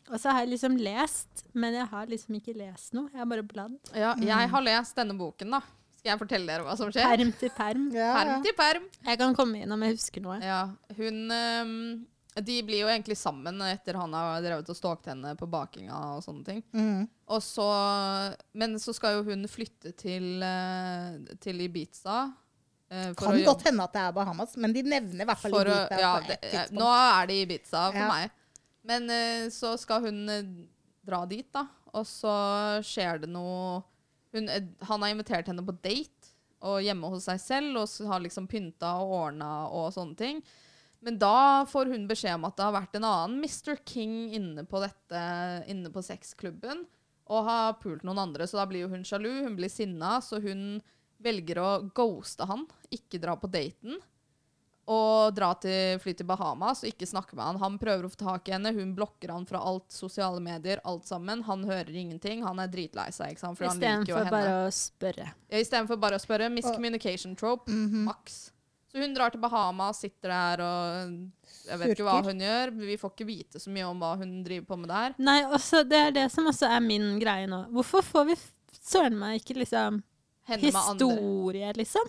[0.08, 3.08] Og så har jeg liksom lest, men jeg har liksom ikke lest noe.
[3.14, 3.80] Jeg har bare bladd.
[3.96, 5.64] Ja, jeg har lest denne boken, da.
[6.08, 7.04] Skal jeg fortelle dere hva som skjer?
[7.04, 7.88] Perm til perm.
[7.92, 8.36] Ja, ja.
[8.46, 8.86] Til perm.
[9.04, 10.38] Jeg kan komme inn om jeg husker noe.
[10.40, 10.62] Ja,
[10.96, 11.74] hun Um,
[12.38, 16.20] De blir jo egentlig sammen etter han har drevet og stalket henne på bakinga og
[16.24, 16.60] sånne ting.
[16.72, 17.08] Mm.
[17.34, 17.66] Og så,
[18.54, 22.28] men så skal jo hun flytte til, eh, til Ibiza.
[22.94, 25.42] Uh, for Kan å godt hende at det er Bahamas, men de nevner i hvert
[25.42, 26.66] fall for å, Ibiza ja, på det, ja.
[26.78, 28.08] Nå er det Ibiza for Ja.
[28.14, 28.38] meg.
[28.88, 30.54] Men uh, så skal hun uh,
[31.10, 31.66] dra dit, da.
[31.98, 32.38] Og så
[32.86, 33.82] skjer det noe
[34.38, 36.34] hun, eh, Han har invitert henne på date,
[36.66, 40.42] og hjemme hos seg selv, og har liksom pynta og ordna og sånne ting.
[41.06, 43.78] Men da får hun beskjed om at det har vært en annen Mr.
[43.86, 45.22] King inne på dette,
[45.70, 46.88] inne på sexklubben,
[47.30, 50.42] og har pult noen andre, så da blir jo hun sjalu, hun blir sinna, så
[50.42, 50.82] hun
[51.22, 54.00] velger å ghoste han, ikke dra på daten
[54.88, 57.58] og dra til, fly til Bahamas og ikke snakke med han.
[57.60, 61.04] Han prøver å få tak i henne, hun blokker han fra alt sosiale medier, alt
[61.10, 61.44] sammen.
[61.44, 64.32] Han hører ingenting, han er dritlei seg, ikke sant, for han liker jo Istedenfor henne.
[64.32, 65.28] bare å spørre.
[65.52, 66.50] Ja, Istedenfor bare å spørre.
[66.54, 68.06] Miscommunication trope, Mhm.
[68.08, 68.52] maks.
[68.88, 71.30] Så hun drar til Bahamas, sitter der og
[71.68, 72.72] Jeg vet ikke hva hun gjør.
[72.80, 75.16] Vi får ikke vite så mye om hva hun driver på med der.
[75.20, 77.66] Nei, også, det er det som også er min greie nå.
[77.70, 78.36] Hvorfor får vi
[78.80, 80.02] søren meg ikke liksom
[80.48, 82.08] historie, liksom?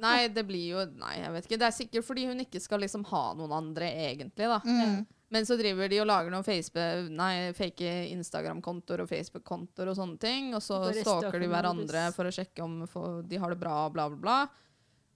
[0.00, 1.60] Nei, det blir jo Nei, jeg vet ikke.
[1.60, 4.60] Det er sikkert fordi hun ikke skal liksom ha noen andre, egentlig, da.
[4.64, 5.02] Mm.
[5.30, 10.18] Men så driver de og lager noen Facebook, nei, fake Instagram-kontoer og Facebook-kontoer og sånne
[10.18, 10.48] ting.
[10.58, 12.80] Og så stalker de hverandre for å sjekke om
[13.28, 14.40] de har det bra, bla, bla, bla.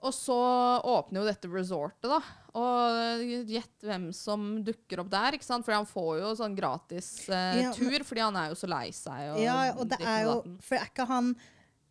[0.04, 0.36] Og så
[0.84, 2.18] åpner jo dette resortet, da.
[2.60, 5.64] Og gjett hvem som dukker opp der, ikke sant?
[5.64, 8.68] For han får jo sånn gratis eh, Ja, men- tur, fordi han er jo så
[8.68, 9.32] lei seg.
[9.32, 10.36] Og Ja, og det er jo.
[10.60, 11.32] For er ikke han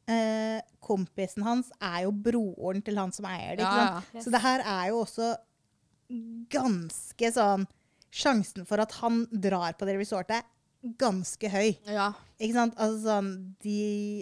[0.07, 4.21] eh, Kompisen hans er jo broren til han som eier det, Ja, ja.
[4.21, 5.29] Så det her er jo også
[6.53, 7.67] ganske sånn
[8.13, 10.45] Sjansen for at han drar på det resortet,
[10.99, 11.71] ganske høy.
[11.89, 12.11] Ja.
[12.37, 12.75] Ikke sant?
[12.77, 13.29] Altså sånn
[13.63, 13.77] de,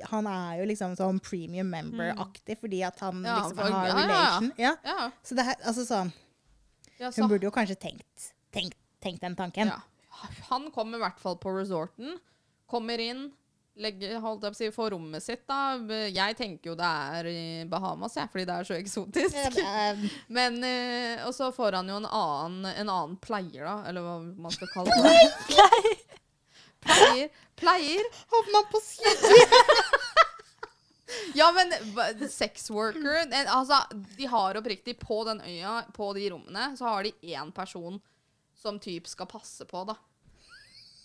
[0.08, 4.54] Han er jo liksom sånn premium member-aktig fordi at han liksom for- har relation.
[4.58, 4.76] Ja.
[5.26, 6.14] Så det her, altså sånn
[7.02, 9.68] ja så, Hun burde jo kanskje tenkt, tenkt, tenkt den tanken.
[9.68, 9.82] ja.
[10.52, 12.16] Han kommer i hvert fall på resorten.
[12.70, 13.32] Kommer inn,
[13.78, 15.44] legger, holdt jeg på å si, får rommet sitt.
[15.48, 15.78] da.
[16.12, 19.36] Jeg tenker jo det er i Bahamas, jeg, fordi det er så eksotisk.
[19.36, 23.64] Ja, det er- Men, eh, Og så får han jo en annen, en annen pleier,
[23.66, 24.18] da, eller hva
[24.48, 25.98] man skal kalle det.
[26.82, 27.30] pleier,
[27.62, 28.04] Pleier.
[28.34, 29.38] Havna på siden!
[31.36, 33.82] Ja, men hva- sex worker Altså,
[34.16, 37.98] de har oppriktig På den øya, på de rommene, så har de én person
[38.56, 39.96] som typ skal passe på, da.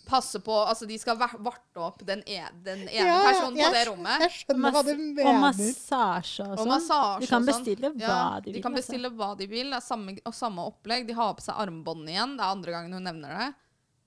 [0.07, 3.83] Passe på Altså, de skal varte opp den, e den ene Ja, personen på det
[3.89, 4.23] rommet.
[4.23, 4.91] Jeg skjønner hva du
[5.27, 6.71] Og massasje og sånn.
[6.71, 7.49] massasje De kan sånn.
[7.51, 8.57] bestille hva Ja, de vil.
[8.57, 9.11] De kan altså.
[9.17, 9.73] hva de vil.
[9.73, 11.07] Det er samme, og samme opplegg.
[11.09, 12.37] De har på seg armbånd igjen.
[12.39, 13.49] Det er andre gangen hun nevner det.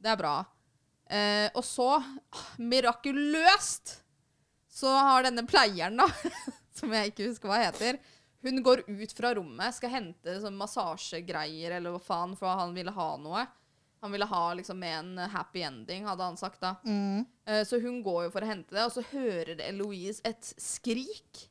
[0.00, 0.34] Det er bra.
[1.10, 1.90] Eh, og så,
[2.58, 3.96] mirakuløst,
[4.70, 6.06] så har denne pleieren, da,
[6.78, 7.98] som jeg ikke husker hva heter,
[8.46, 12.94] hun går ut fra rommet, skal hente sånn massasjegreier eller hva faen, for han ville
[12.94, 13.42] ha noe.
[14.00, 16.74] Han ville ha liksom med en happy ending, hadde han sagt da.
[16.88, 17.24] Mm.
[17.48, 21.46] Uh, Så hun går jo for å hente det, og så hører Eloise et skrik.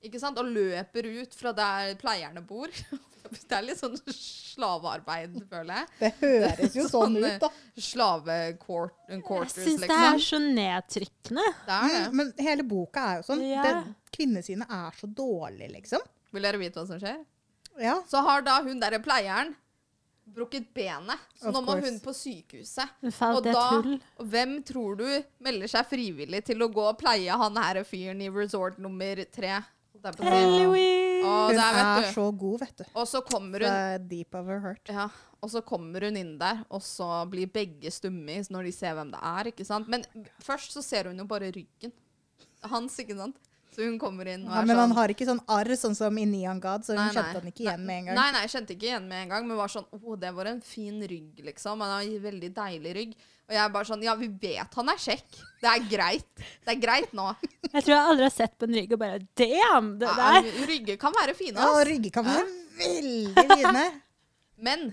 [0.00, 0.38] Ikke sant?
[0.40, 2.70] Og løper ut fra der pleierne bor.
[3.30, 5.88] Det er litt sånn slavearbeid, føler jeg.
[6.00, 7.50] Det høres jo sånn Sånn, ut, da.
[7.78, 10.06] Slavequarters, Jeg syns det liksom.
[10.14, 11.44] er så nedtrykkende.
[11.66, 12.00] Det er det.
[12.06, 13.44] Mm, men hele boka er jo sånn.
[13.46, 13.66] Ja.
[13.66, 16.02] Det, kvinnesynet er så dårlig, liksom.
[16.34, 17.20] Vil dere vite hva som skjer?
[17.80, 17.98] Ja.
[18.10, 19.54] Så har da hun derre pleieren
[20.34, 21.18] brukket benet.
[21.38, 21.90] Så Of nå må course.
[21.90, 22.94] hun på sykehuset.
[23.30, 23.66] Og da,
[24.32, 25.06] hvem tror du
[25.44, 29.58] melder seg frivillig til å gå og pleie han her fyren i resort nummer tre?
[30.00, 32.84] Å, Hun der, er så god, vet du.
[32.96, 34.88] Og så kommer hun deep of her heart.
[34.88, 35.08] Ja,
[35.44, 39.10] og så kommer hun inn der, og så blir begge stumme når de ser hvem
[39.12, 39.50] det er.
[39.52, 39.88] ikke sant?
[39.92, 40.04] Men
[40.44, 41.92] først så ser hun jo bare ryggen
[42.70, 43.36] hans, ikke sant?
[43.70, 45.94] Så hun kommer inn og Ja, er men han sånn har ikke sånn arr, sånn
[45.94, 47.40] som i Neon God, så hun Nei, kjente nei.
[47.40, 48.16] han ikke igjen med en gang.
[48.18, 50.50] Nei, nei, jeg kjente ikke igjen med en gang, men var sånn Å, det var
[50.50, 51.80] en fin rygg, liksom.
[51.84, 53.12] Han har en veldig deilig rygg.
[53.50, 55.38] Og jeg er bare sånn Ja, vi vet han er kjekk.
[55.62, 56.42] Det er greit.
[56.66, 57.28] Det er greit nå.
[57.74, 59.92] Jeg tror jeg aldri har sett på en rygg og bare Damn!
[60.00, 60.50] Det Ja, der!
[60.66, 61.86] rygger kan være fine, Ja, ass.
[61.86, 62.46] rygger kan være
[62.80, 63.84] veldig fine.
[64.66, 64.88] Men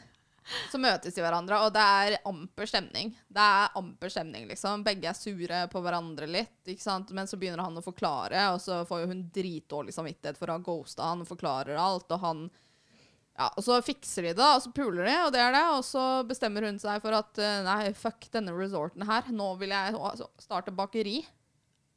[0.72, 3.12] så møtes de hverandre, og det er amper stemning.
[3.28, 4.86] Det er amper stemning, liksom.
[4.86, 7.12] Begge er sure på hverandre litt, ikke sant?
[7.16, 10.58] men så begynner han å forklare, og så får jo hun dritdårlig samvittighet for å
[10.58, 12.48] ha ghosta han og forklarer alt, og han
[13.38, 15.66] ja, og så fikser de det, og så puler de, og det er det.
[15.76, 19.28] Og så bestemmer hun seg for at eh, nei, fuck denne resorten her.
[19.30, 21.20] Nå vil jeg altså, starte bakeri.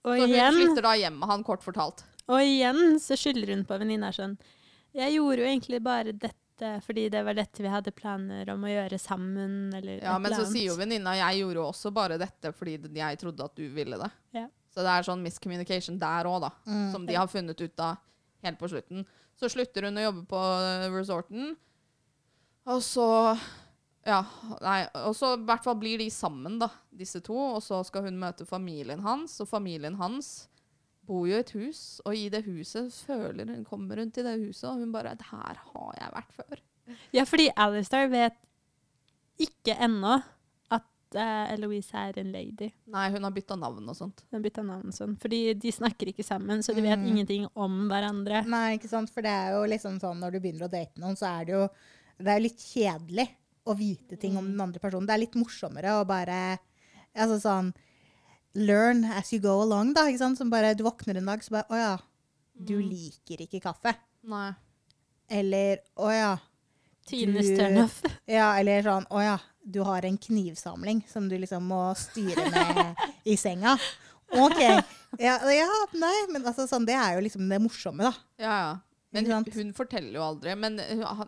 [0.05, 2.05] Og Så hun igjen, flytter da hjem med han, kort fortalt.
[2.28, 4.36] og igjen så skylder hun på venninna sånn
[4.96, 6.39] Jeg gjorde jo egentlig bare dette
[6.84, 10.44] fordi det var dette vi hadde planer om å gjøre sammen, eller Ja, men så
[10.48, 13.98] sier jo venninna jeg gjorde jo også bare dette fordi jeg trodde at du ville
[14.00, 14.11] det.
[14.36, 14.46] Ja.
[14.70, 16.52] Så det er sånn miscommunication der òg, da.
[16.68, 16.84] Mm.
[16.92, 17.98] Som de har funnet ut av
[18.46, 19.06] helt på slutten.
[19.38, 21.56] Så slutter hun å jobbe på eh, resorten.
[22.70, 23.08] Og så
[24.06, 24.22] Ja,
[24.64, 24.78] nei.
[25.04, 27.36] Og så i hvert fall blir de sammen, da, disse to.
[27.56, 30.48] Og så skal hun møte familien hans, og familien hans
[31.11, 31.80] bor jo i et hus.
[32.06, 35.58] Og i det huset føler hun, kommer rundt i det huset, og hun bare 'Her
[35.72, 36.62] har jeg vært før'.
[37.14, 38.38] Ja, fordi Alistair vet
[39.40, 40.16] ikke ennå
[40.70, 42.70] at uh, Eloise er en lady.
[42.92, 44.22] Nei, hun har bytta navn og sånt.
[44.32, 45.14] Hun bytta navn og sånn.
[45.20, 47.06] Fordi de snakker ikke sammen, så de vet Mm.
[47.12, 48.44] ingenting om hverandre.
[48.46, 49.11] Nei, ikke sant?
[49.11, 51.52] For det er jo liksom sånn når du begynner å date noen, så er det
[51.56, 51.68] jo
[52.20, 53.28] det er litt kjedelig
[53.66, 55.06] å vite ting om den andre personen.
[55.06, 56.58] Det er litt morsommere å bare
[57.16, 57.72] Altså sånn
[58.55, 60.07] Learn as you go along, da.
[60.11, 60.38] ikke sant?
[60.38, 61.92] Som bare Du våkner en dag, så bare Å ja,
[62.55, 63.94] du liker ikke kaffe.
[64.26, 64.51] Nei.
[65.30, 66.32] Eller Å ja.
[67.11, 68.03] Du- turnoff.
[68.30, 73.01] Ja, eller sånn Å ja, du har en knivsamling som du liksom må styre med
[73.24, 73.76] i senga.
[74.30, 74.61] OK.
[75.18, 75.66] Ja, ja,
[75.98, 78.12] nei, men altså sånn, det er jo liksom det morsomme, da.
[78.38, 78.76] Ja, ja.
[79.12, 80.52] Men hun, hun forteller jo aldri.
[80.54, 80.76] Men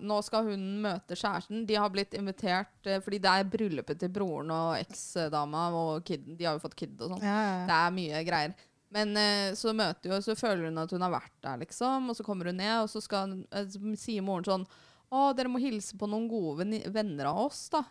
[0.06, 1.64] nå skal hun møte kjæresten.
[1.66, 6.36] De har blitt invitert eh, fordi det er bryllupet til broren og eksdama og kiden.
[6.38, 7.24] De har jo fått kid og sånn.
[7.26, 7.56] Ja, ja.
[7.66, 8.54] Det er mye greier.
[8.92, 12.10] Men eh, så møter hun, så føler hun at hun har vært der, liksom.
[12.12, 14.68] Og så kommer hun ned, og så skal, eh, så sier moren sånn
[15.12, 16.64] Å, dere må hilse på noen gode
[16.94, 17.82] venner av oss, da.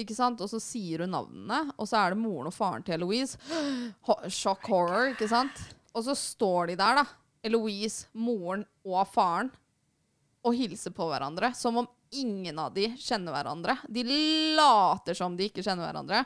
[0.00, 0.40] Ikke sant?
[0.42, 3.36] Og så sier hun navnene, og så er det moren og faren til Louise.
[4.08, 5.60] Ho- Shock horror, ikke sant?
[5.92, 7.04] Og så står de der, da.
[7.46, 9.50] Eloise, moren og faren,
[10.44, 11.52] og hilser på hverandre.
[11.56, 13.76] Som om ingen av de kjenner hverandre.
[13.88, 14.04] De
[14.56, 16.22] later som de ikke kjenner hverandre.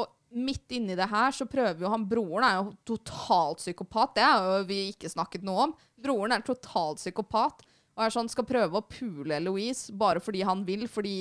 [0.00, 4.16] Og midt inni det her så prøver jo han Broren er jo totalt psykopat.
[4.18, 5.76] Det har jo vi ikke snakket noe om.
[6.02, 7.64] Broren er totalt psykopat.
[7.92, 10.86] Og er sånn, skal prøve å pule Eloise bare fordi han vil.
[10.90, 11.16] Fordi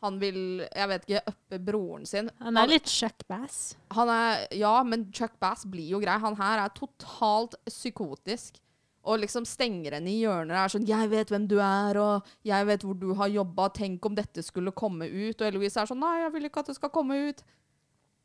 [0.00, 2.30] han vil, jeg vet ikke, uppe broren sin.
[2.40, 3.74] Han er litt Chuck Bass.
[3.92, 6.16] Han er, ja, men Chuck Bass blir jo grei.
[6.22, 8.60] Han her er totalt psykotisk.
[9.08, 10.56] Og liksom stenger henne i hjørner.
[10.56, 13.70] Er sånn 'Jeg vet hvem du er, og jeg vet hvor du har jobba.
[13.72, 16.66] Tenk om dette skulle komme ut.' Og Eloise er sånn 'Nei, jeg vil ikke at
[16.66, 17.42] det skal komme ut'.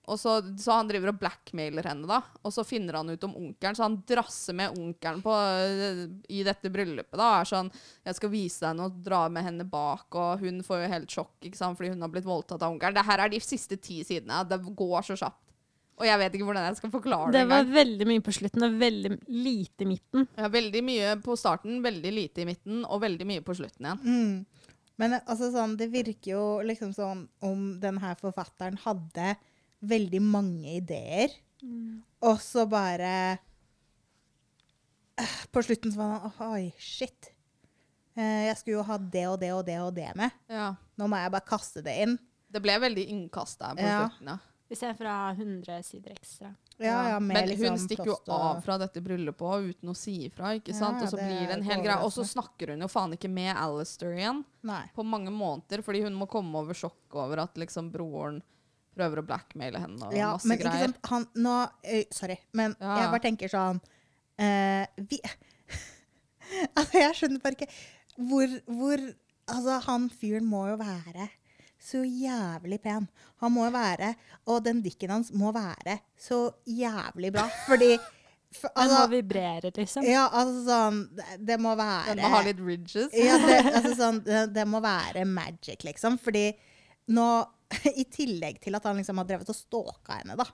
[0.05, 2.19] Og så, så han driver og blackmailer henne, da.
[2.45, 5.38] Og så finner han ut om onkelen, så han drasser med onkelen på,
[6.30, 7.17] i dette bryllupet.
[7.17, 7.71] da, er sånn
[8.05, 11.49] 'Jeg skal vise deg noe', dra med henne bak, og hun får jo helt sjokk
[11.49, 12.93] ikke sant, fordi hun har blitt voldtatt av onkelen.
[12.93, 14.43] Det her er de siste ti sidene.
[14.47, 15.44] Det går så kjapt.
[15.95, 18.65] Og jeg vet ikke hvordan jeg skal forklare det Det var veldig mye på slutten
[18.67, 20.25] og veldig lite i midten.
[20.35, 24.01] Ja, veldig mye på starten, veldig lite i midten, og veldig mye på slutten igjen.
[24.03, 24.73] Mm.
[24.99, 29.33] Men altså, sånn, det virker jo liksom sånn om denne forfatteren hadde
[29.85, 31.31] veldig mange ideer,
[32.21, 33.09] og så bare
[35.17, 37.31] eh, På slutten så var han Oi, shit.
[38.15, 40.35] Eh, jeg skulle jo ha det og det og det og det med.
[40.51, 40.73] Ja.
[40.99, 42.17] Nå må jeg bare kaste det inn.
[42.51, 43.97] Det ble veldig innkast der på Ja.
[44.05, 44.37] slutten, ja.
[44.68, 46.49] Vi ser fra 100 sider ekstra.
[46.78, 50.16] Ja, ja, med Men liksom hun stikker jo av fra dette bryllupet uten å si
[50.26, 50.97] ifra, ikke sant?
[50.99, 51.99] ja, og så blir det en er hel greie.
[52.03, 54.82] Og så snakker hun jo faen ikke med Alistair igjen Nei.
[54.95, 58.41] på mange måneder, fordi hun må komme over sjokk over at liksom broren
[58.95, 60.86] prøver å blackmaile henne og Ja, masse men ikke greier.
[60.89, 62.97] sant, han Nå øy, Sorry, men Ja.
[63.03, 63.82] jeg bare tenker sånn
[64.39, 65.20] eh, Vi
[66.78, 67.72] Altså, jeg skjønner bare ikke
[68.18, 69.01] hvor, hvor
[69.51, 71.28] Altså, han fyren må jo være
[71.86, 73.07] så jævlig pen.
[73.43, 74.15] Han må være
[74.49, 77.45] Og den dikken hans må være så jævlig bra.
[77.67, 77.93] Fordi
[78.55, 80.05] for, Den altså, må vibrere, liksom.
[80.07, 81.01] Ja, altså sånn
[81.43, 83.13] Det, må være Den må ha litt ridges.
[83.13, 86.19] ja, det, altså sånn, det, det må være magic, liksom.
[86.21, 86.47] Fordi
[87.13, 87.29] nå,
[88.01, 90.47] i tillegg til at han liksom har drevet og stalka henne, da.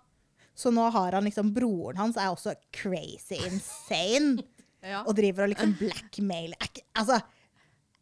[0.57, 4.43] Så nå har han liksom Broren hans er også crazy insane.
[4.83, 5.03] Ja.
[5.05, 6.57] Og driver og liksom blackmailer.
[6.59, 7.21] Er Altså,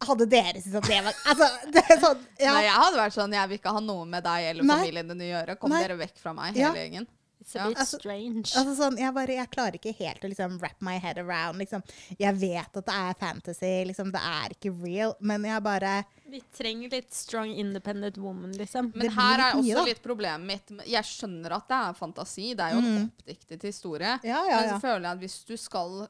[0.06, 2.52] hadde dere syntes at det var Altså, det er sånn ja.
[2.54, 4.76] Nei, jeg hadde vært sånn Jeg vil ikke ha noe med deg eller Nei.
[4.82, 5.58] familien din å gjøre.
[5.60, 5.82] Kom Nei.
[5.86, 6.70] dere vekk fra meg, Ja.
[6.72, 7.06] hele gjengen.
[7.40, 7.68] It's a Ja.
[7.68, 8.50] bit Altså- strange.
[8.52, 11.82] Altså sånn, jeg bare, jeg klarer ikke helt å liksom wrap my head around, liksom.
[12.18, 16.42] Jeg vet at det er fantasy, liksom, det er ikke real, men jeg bare Vi
[16.54, 18.92] trenger litt strong independent woman, liksom.
[18.94, 19.84] Men Det her er også da.
[19.84, 20.86] litt problemet mitt.
[20.86, 22.54] Jeg skjønner at det er fantasi.
[22.54, 24.20] Det er jo en oppdiktet historie.
[24.22, 26.08] Ja, ja, Men så føler jeg at hvis du skal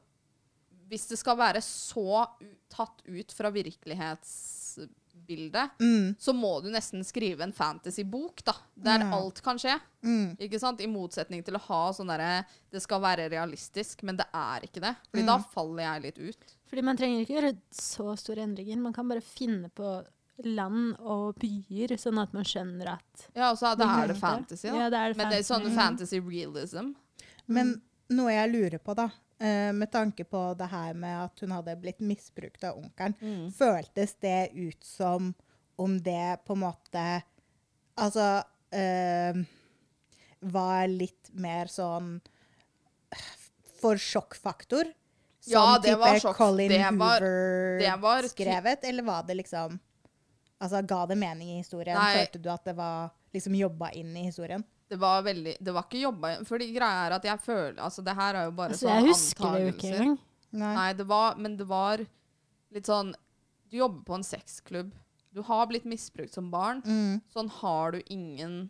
[0.91, 2.25] Hvis det skal være så
[2.69, 8.53] tatt ut fra virkelighetsbildet, Mm, så må du nesten skrive en fantasybok, da.
[8.75, 9.11] Der Ja.
[9.17, 9.79] alt kan skje.
[10.03, 10.81] mm, Ikke sant?
[10.81, 14.81] I motsetning til å ha sånn derre Det skal være realistisk, men det er ikke
[14.81, 14.95] det.
[15.11, 15.27] Fordi Mm.
[15.27, 16.37] da faller jeg litt ut.
[16.67, 18.77] Fordi man trenger ikke gjøre så store endringer.
[18.77, 20.05] Man kan bare finne på
[20.43, 24.69] land og byer, sånn at man skjønner at Ja, og så da er det fantasy,
[24.69, 24.75] da.
[24.77, 26.95] Ja, det er men det er sånn fantasy realism.
[27.47, 29.09] Men noe jeg lurer på, da,
[29.41, 33.51] eh, med tanke på det her med at hun hadde blitt misbrukt av onkelen, Mm.
[33.57, 35.33] føltes det ut som
[35.77, 37.23] om det på en måte
[37.97, 39.43] Altså uh,
[40.41, 42.21] var litt mer sånn
[43.81, 44.85] for sjokkfaktor?
[45.41, 46.37] Som Ja, det var type sjokk.
[46.37, 49.79] Colin Det var- Hoover det var- skrevet, eller var det liksom
[50.61, 51.97] Altså, ga det mening i historien?
[51.97, 52.15] Nei.
[52.17, 54.63] Følte du at det var liksom jobba inn i historien?
[54.91, 58.15] Det var veldig Det var ikke jobba Fordi greia er at jeg føler Altså, det
[58.17, 60.17] her er jo bare Altså, sånn jeg husker det jo ikke engang.
[60.51, 60.73] Nei.
[60.75, 62.03] Nei, det var Men det var
[62.75, 63.13] litt sånn
[63.71, 64.91] Du jobber på en sexklubb.
[65.31, 66.81] Du har blitt misbrukt som barn.
[66.83, 67.21] Mm.
[67.31, 68.65] Sånn har du ingen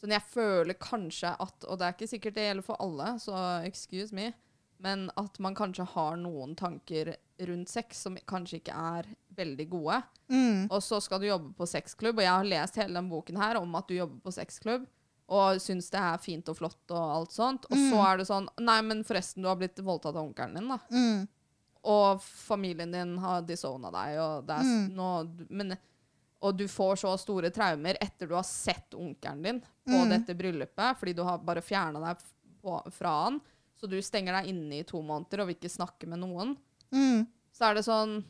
[0.00, 3.36] Sånn jeg føler kanskje at Og det er ikke sikkert det gjelder for alle, så
[3.68, 4.32] excuse me.
[4.84, 7.14] Men at man kanskje har noen tanker
[7.48, 10.00] rundt sex som kanskje ikke er veldig gode.
[10.28, 10.66] Mm.
[10.68, 13.58] Og så skal du jobbe på sexklubb, og jeg har lest hele den boken her
[13.60, 14.84] om at du jobber på sexklubb,
[15.28, 17.64] og syns det er fint og flott og alt sånt.
[17.70, 20.68] Og så er det sånn Nei, men forresten, du har blitt voldtatt av onkelen din,
[20.68, 20.78] da.
[20.90, 21.28] Mm.
[21.84, 24.94] Og familien din har disowna deg, og det er Mm.
[24.94, 25.78] nå men,
[26.44, 30.10] Og du får så store traumer etter du har sett onkelen din på Mm.
[30.10, 32.18] dette bryllupet, fordi du har bare fjerna deg
[32.62, 33.40] på, fra han.
[33.80, 36.54] Så du stenger deg inne i to måneder og vil ikke snakke med noen.
[36.92, 37.26] Mm.
[37.50, 38.24] Så er det sånn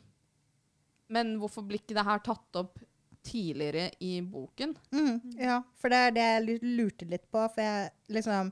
[1.09, 2.79] Men hvorfor blir ikke det her tatt opp
[3.25, 4.75] tidligere i boken?
[4.93, 7.45] Mm, ja, for det er det jeg lurte litt på.
[7.53, 8.51] For jeg liksom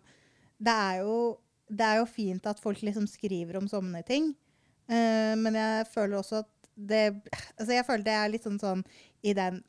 [0.64, 1.18] Det er jo,
[1.68, 4.34] det er jo fint at folk liksom skriver om sånne ting.
[4.90, 7.04] uh, men jeg føler også at det
[7.58, 8.84] Altså, jeg føler det er litt sånn sånn
[9.24, 9.62] i den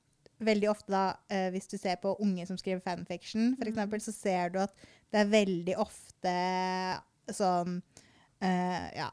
[0.44, 4.12] Veldig ofte, da, uh, hvis du ser på unge som skriver fanfiction, for eksempel, så
[4.12, 4.72] ser du at
[5.14, 6.32] det er veldig ofte
[7.32, 7.78] sånn
[8.42, 9.12] uh, Ja,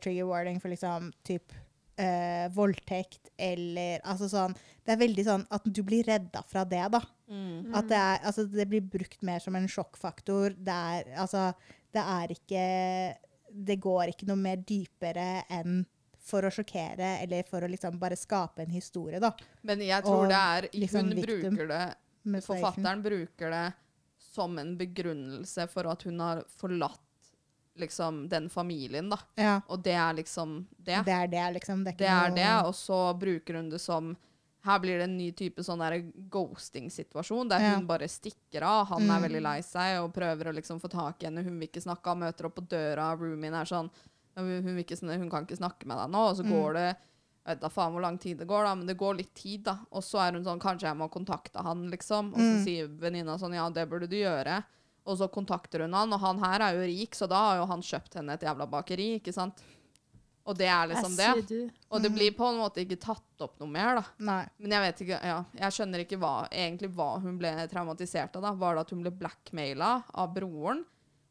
[0.00, 1.52] trigger warning for liksom typ
[1.98, 6.84] eh, voldtekt eller Altså sånn Det er veldig sånn at du blir redda fra det,
[6.94, 7.00] da.
[7.76, 10.54] At det er Altså, det blir brukt mer som en sjokkfaktor.
[10.56, 11.52] Det er Altså,
[11.92, 12.64] det er ikke
[13.68, 15.82] Det går ikke noe mer dypere enn
[16.28, 19.30] for å sjokkere eller for å liksom bare skape en historie, da.
[19.64, 21.84] Men jeg tror Og det er liksom Hun bruker det.
[22.44, 23.66] Forfatteren bruker det
[24.34, 27.00] som en begrunnelse for at hun har forlatt
[27.78, 29.18] liksom den familien, da.
[29.36, 29.60] Ja.
[29.68, 31.04] Og det er liksom det.
[31.04, 31.84] Det er det, liksom.
[31.84, 34.16] Det er, Det er noe- det, og så bruker hun det som
[34.64, 35.80] Her blir det en ny type sånn
[36.58, 37.74] ghosting-situasjon, der Ja.
[37.76, 38.86] hun bare stikker av.
[38.88, 39.22] Han er Mm.
[39.22, 41.44] veldig lei seg og prøver å liksom få tak i henne.
[41.44, 43.16] Hun vil ikke snakke, han møter opp på døra.
[43.18, 43.90] Roomien er sånn
[44.36, 46.30] hun, ikke, hun kan ikke snakke med deg nå.
[46.30, 46.50] Og så Mm.
[46.52, 46.96] går det
[47.46, 49.62] Jeg vet da faen hvor lang tid det går, da, men det går litt tid,
[49.64, 49.78] da.
[49.90, 52.34] Og så er hun sånn Kanskje jeg må kontakte han, liksom.
[52.34, 52.64] Og så Mm.
[52.64, 54.62] sier venninna sånn Ja, det burde du gjøre.
[55.08, 57.66] Og så kontakter hun han, og han her er jo rik, så da har jo
[57.70, 59.62] han kjøpt henne et jævla bakeri, ikke sant?
[60.48, 61.28] Og det er liksom det.
[61.92, 64.04] Og det blir på en måte ikke tatt opp noe mer, da.
[64.24, 64.42] Nei.
[64.64, 68.46] Men jeg vet ikke, ja, jeg skjønner ikke hva, egentlig hva hun ble traumatisert av.
[68.46, 68.52] da.
[68.56, 69.90] Var det at hun ble blackmaila
[70.24, 70.84] av broren?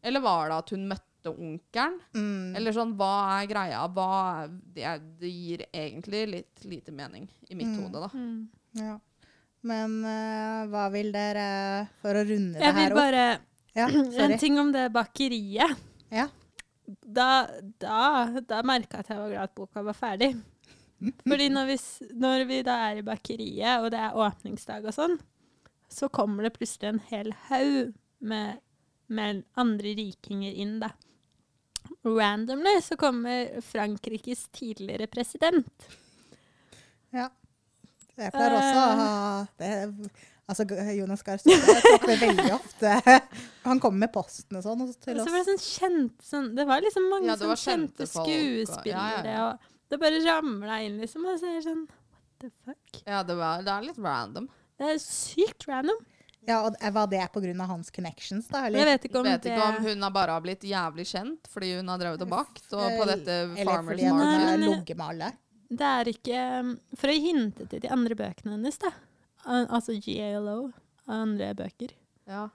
[0.06, 1.98] Eller var det at hun møtte onkelen?
[2.14, 2.54] Mm.
[2.62, 3.10] Eller sånn, hva
[3.40, 3.82] er greia?
[3.90, 4.10] Hva
[4.44, 4.86] er, det,
[5.26, 7.84] det gir egentlig litt lite mening i mitt Mm.
[7.88, 8.10] hode, da.
[8.14, 8.48] Mm.
[8.78, 9.00] Ja.
[9.68, 13.24] Men uh, hva vil dere For å runde Jeg det her opp Jeg vil bare
[13.78, 13.88] Ja,
[14.24, 15.78] En ting om det bakeriet.
[16.10, 16.28] Ja.
[17.04, 17.48] Da,
[17.82, 18.04] da,
[18.48, 20.32] da merka jeg at jeg var glad at boka var ferdig.
[21.30, 21.80] Fordi når vi,
[22.18, 25.18] når vi da er i bakeriet, og det er åpningsdag og sånn,
[25.94, 28.64] så kommer det plutselig en hel haug med,
[29.08, 30.92] med andre rikinger inn, da.
[32.04, 35.90] Randomly så kommer Frankrikes tidligere president.
[37.16, 37.30] ja.
[38.18, 39.10] Jeg pleier også å ha
[39.62, 39.68] det,
[40.50, 40.64] Altså,
[40.98, 42.94] Jonas Gahr Støre det veldig ofte.
[43.68, 46.50] Han kommer med posten og sånn og til Og så var det sånn kjent sånn,
[46.56, 49.48] Det var liksom mange Ja, det sånn var kjente kjente og- skuespillere, ja, ja.
[49.52, 51.26] og det bare ramla inn, liksom.
[51.26, 53.02] Og så er det sånn What the fuck?
[53.08, 54.48] Ja, det, var, det er litt random.
[54.78, 55.98] Det er sykt random.
[56.48, 57.66] Ja, og Var det pga.
[57.68, 58.70] hans connections, da?
[58.70, 61.48] Jeg vet ikke om Vet det ikke om hun har bare har blitt jævlig kjent
[61.52, 64.48] fordi hun har drevet og bakt, og på dette eller Farmers fordi Market.
[64.48, 65.32] har ligget med alle?
[65.70, 68.92] Det er ikke um, For å hinte til de andre bøkene hennes, da.
[69.46, 70.72] Al- Altså GALO.
[71.08, 71.92] Andre bøker.
[72.28, 72.48] Ja.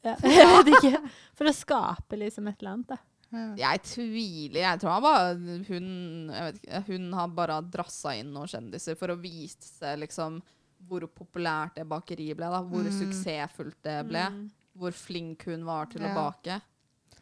[0.06, 1.00] Ja, jeg vet ikke.
[1.36, 2.98] For å skape liksom et eller annet, da.
[3.30, 3.42] Ja.
[3.60, 4.60] Jeg tviler.
[4.64, 5.34] Jeg tror han bare
[5.68, 5.90] hun,
[6.34, 10.40] jeg vet ikke, hun har bare drassa inn noen kjendiser for å vise liksom
[10.88, 12.48] hvor populært det bakeriet ble.
[12.50, 12.96] da, Hvor Mm.
[12.96, 14.24] suksessfullt det ble.
[14.32, 14.50] Mm.
[14.80, 16.60] Hvor flink hun var til å bake.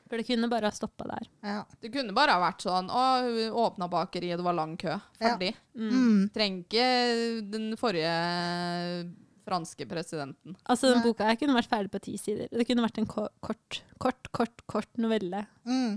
[0.09, 1.27] For det kunne bare ha stoppa der.
[1.45, 1.65] Ja.
[1.83, 4.95] Det kunne bare ha vært sånn Å, hun åpna bakeriet, det var lang kø.
[5.21, 5.51] Ferdig.
[5.75, 5.91] Ja.
[5.91, 6.31] Mm.
[6.33, 8.15] Trenger ikke den forrige
[9.49, 10.57] franske presidenten.
[10.69, 12.51] Altså, den boka her kunne vært ferdig på ti sider.
[12.53, 15.47] Det kunne vært en kort, kort, kort, kort novelle.
[15.69, 15.97] Mm.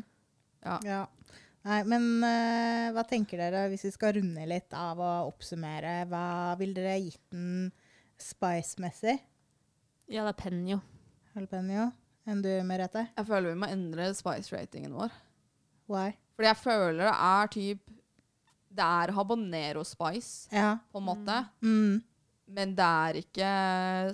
[0.64, 0.78] Ja.
[0.88, 1.02] Ja.
[1.68, 6.00] Nei, men uh, hva tenker dere hvis vi skal runde litt av og oppsummere?
[6.10, 7.68] Hva vil dere gitt den
[8.22, 9.20] spice-messig?
[10.10, 10.80] Ja, det er Jalapeño.
[11.36, 11.92] Jalapeno?
[12.30, 13.08] Enn du, Merete?
[13.18, 15.14] Jeg føler vi må endre spice-ratingen vår.
[15.92, 16.12] Why?
[16.36, 17.90] Fordi jeg føler det er typ
[18.72, 20.78] Det er habanero spice, Ja.
[20.92, 21.38] på en måte.
[21.62, 21.98] Mm.
[22.52, 23.52] Men det er ikke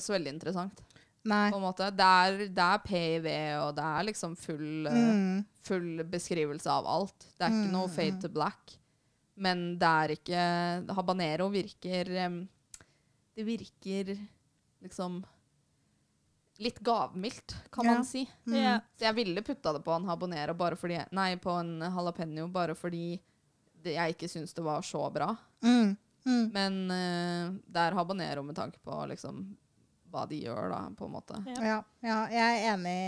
[0.03, 0.81] så veldig interessant.
[1.27, 1.49] Nei.
[1.51, 1.89] På en måte.
[1.91, 3.25] Det er, det er PIV,
[3.65, 5.45] og det er liksom full, eh, Mm.
[5.67, 7.25] full beskrivelse av alt.
[7.38, 8.77] Det er ikke Mm, noe fade to black.
[9.35, 12.05] Men det er ikke Habanero virker
[13.35, 14.17] Det virker
[14.81, 15.23] liksom
[16.59, 17.93] litt gavmildt, kan Ja.
[17.93, 18.27] man si.
[18.47, 18.81] Mm.
[18.97, 22.73] Så jeg ville putta det på en habanero bare fordi Nei, på en jalapeño bare
[22.73, 23.19] fordi
[23.83, 25.35] det, jeg ikke syns det var så bra.
[25.61, 25.95] Mm.
[26.28, 26.45] Mm.
[26.53, 29.45] Men uh, det er habanero med tanke på liksom
[30.11, 31.39] hva de gjør, da, på en måte.
[31.51, 31.59] Ja.
[31.63, 33.01] Ja, ja, jeg er enig,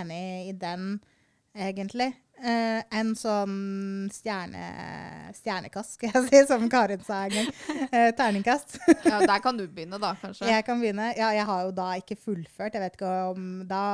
[0.00, 0.88] enig i den,
[1.54, 2.08] egentlig.
[2.40, 4.62] Uh, en sånn stjerne,
[5.36, 7.50] stjernekast, skal jeg si, som Karin sa en gang.
[7.92, 8.78] Uh, terningkast.
[9.04, 10.48] Ja, Der kan du begynne, da, kanskje.
[10.48, 11.12] Jeg kan begynne.
[11.18, 12.74] Ja, jeg har jo da ikke fullført.
[12.74, 13.84] Jeg vet ikke om Da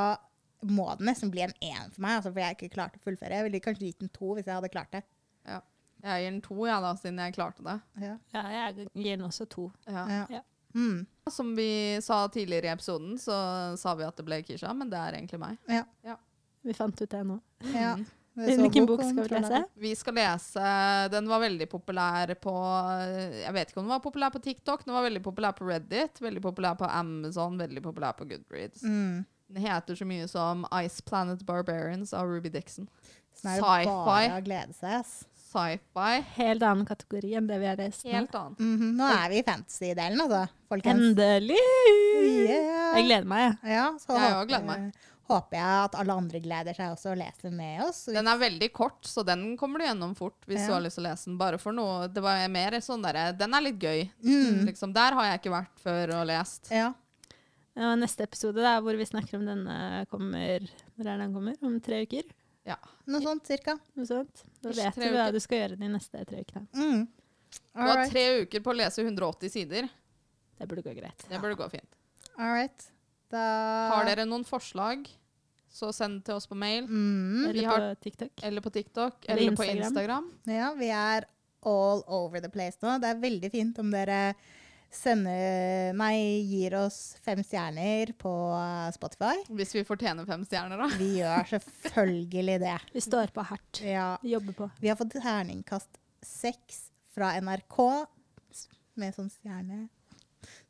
[0.66, 3.03] må den nesten bli en én for meg, altså, for jeg har ikke klart å
[3.05, 3.37] fullføre.
[3.37, 5.03] Jeg ville kanskje gitt en to hvis jeg hadde klart det.
[6.07, 7.77] Jeg gir den to, ja, da, siden jeg klarte det.
[8.03, 8.13] Ja.
[8.35, 9.71] Ja, jeg gir den også to.
[9.87, 10.05] Ja.
[10.11, 10.27] Ja.
[10.39, 10.43] Ja.
[10.77, 11.07] Mm.
[11.33, 13.35] Som vi sa tidligere i episoden, så
[13.81, 15.57] sa vi at det ble Kisha, men det er egentlig meg.
[16.67, 17.41] Vi fant ut det nå.
[17.73, 17.97] ja.
[18.37, 19.59] Hvilken bok bok skal vi lese?
[19.81, 20.65] Vi skal lese
[21.09, 22.53] Den var veldig populær på
[23.33, 24.85] Jeg vet ikke om den var populær på TikTok.
[24.85, 28.83] Den var veldig populær på Reddit, veldig populær på Amazon, veldig populær på Goodreads.
[28.85, 29.25] Mm.
[29.49, 32.91] Den heter så mye som Ice Planet Barbarians av Ruby Dixon.
[33.37, 34.29] Sånn Sci-fi.
[35.57, 36.15] Sci-fi.
[36.37, 37.89] Helt annen kategori enn det vi har nå.
[38.13, 38.59] Helt annet.
[38.61, 41.01] Mhm, Nå er vi i fantasy-delen, altså, folkens.
[41.11, 41.61] Endelig!
[42.21, 42.97] Yeah.
[42.99, 43.57] Jeg gleder meg.
[43.65, 44.99] Ja, så Jeg håper, gleder meg.
[45.31, 48.05] håper jeg at alle andre gleder seg også og leser med oss.
[48.13, 50.67] Den er veldig kort, så den kommer du gjennom fort hvis Ja.
[50.69, 51.39] du har lyst til å lese den.
[51.39, 54.11] Bare for noe Det var mer sånn derre Den er litt gøy.
[54.25, 54.65] Mm.
[54.67, 56.71] Liksom, der har jeg ikke vært før og lest.
[56.71, 56.93] Ja.
[57.77, 60.61] Ja, neste episode da, hvor vi snakker om denne kommer
[60.97, 61.57] Når er den kommer?
[61.63, 62.23] Om tre uker?
[63.07, 63.77] Noe sånt cirka.
[63.95, 64.43] Noe sånt.
[64.62, 66.67] Da vet du hva du skal gjøre de neste tre ukene.
[66.75, 67.05] Mm.
[67.77, 69.87] Du har tre uker på å lese 180 sider.
[70.59, 71.27] Det burde gå greit.
[71.29, 71.95] Det burde gå fint.
[72.37, 72.89] All right.
[73.31, 73.45] Da
[73.93, 75.07] Har dere noen forslag,
[75.71, 76.87] så send til oss på mail.
[76.89, 77.47] mm.
[77.51, 78.43] Eller har- på TikTok.
[78.43, 79.25] Eller på TikTok.
[79.29, 79.87] Eller Eller, på Instagram.
[79.87, 80.33] Instagram.
[80.47, 81.27] Ja, vi er
[81.67, 82.99] all over the place nå.
[83.01, 84.35] Det er veldig fint om dere
[84.93, 89.34] sender Nei, gir oss fem stjerner på uh, Spotify.
[89.59, 90.89] Hvis vi fortjener fem stjerner, da.
[90.99, 92.76] Vi gjør selvfølgelig det.
[92.97, 93.82] Vi står på hardt.
[93.84, 94.14] Ja.
[94.22, 94.70] Vi jobber på.
[94.80, 97.78] Vi har fått terningkast seks fra NRK
[99.01, 99.87] med sånn stjerne.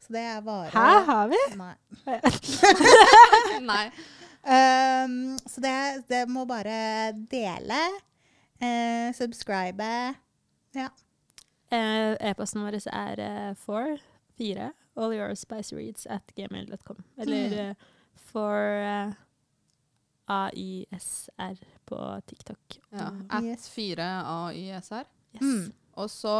[0.02, 1.40] Så det er bare Hæ, har vi?
[1.58, 1.74] Nei.
[3.72, 3.86] Nei.
[4.46, 5.74] Um, så det,
[6.06, 7.80] det må bare dele,
[8.62, 9.88] eh, subscribe.
[10.76, 10.86] Ja.
[11.70, 13.96] Eh, E-posten vår er eh, for
[14.38, 17.04] fire all your spice reads at gmail.com.
[17.18, 17.58] Eller Mm.
[17.70, 17.74] eh,
[18.14, 19.14] for
[20.28, 21.56] AISR
[21.86, 22.78] på TikTok.
[22.90, 23.08] Ja.
[23.10, 23.68] Mm, At yes.
[23.70, 25.04] 4AYSR.
[25.34, 25.42] Yes.
[25.42, 25.72] Mm.
[25.96, 26.32] Og så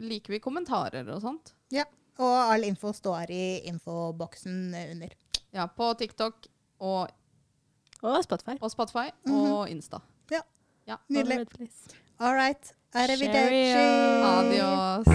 [0.00, 1.54] liker vi kommentarer og sånt.
[1.72, 1.84] Ja.
[2.18, 5.14] Og all info står i infoboksen under.
[5.52, 6.46] Ja, på TikTok
[6.80, 7.08] og,
[8.02, 8.56] Og Spotify.
[8.60, 9.34] og Spotify Mhm.
[9.52, 9.98] og Insta.
[10.30, 10.42] Nydelig.
[10.86, 10.96] ja.
[11.08, 11.46] Nydelig.
[12.20, 12.74] All right.
[12.94, 13.72] Arrivederci.
[14.22, 15.06] Adios.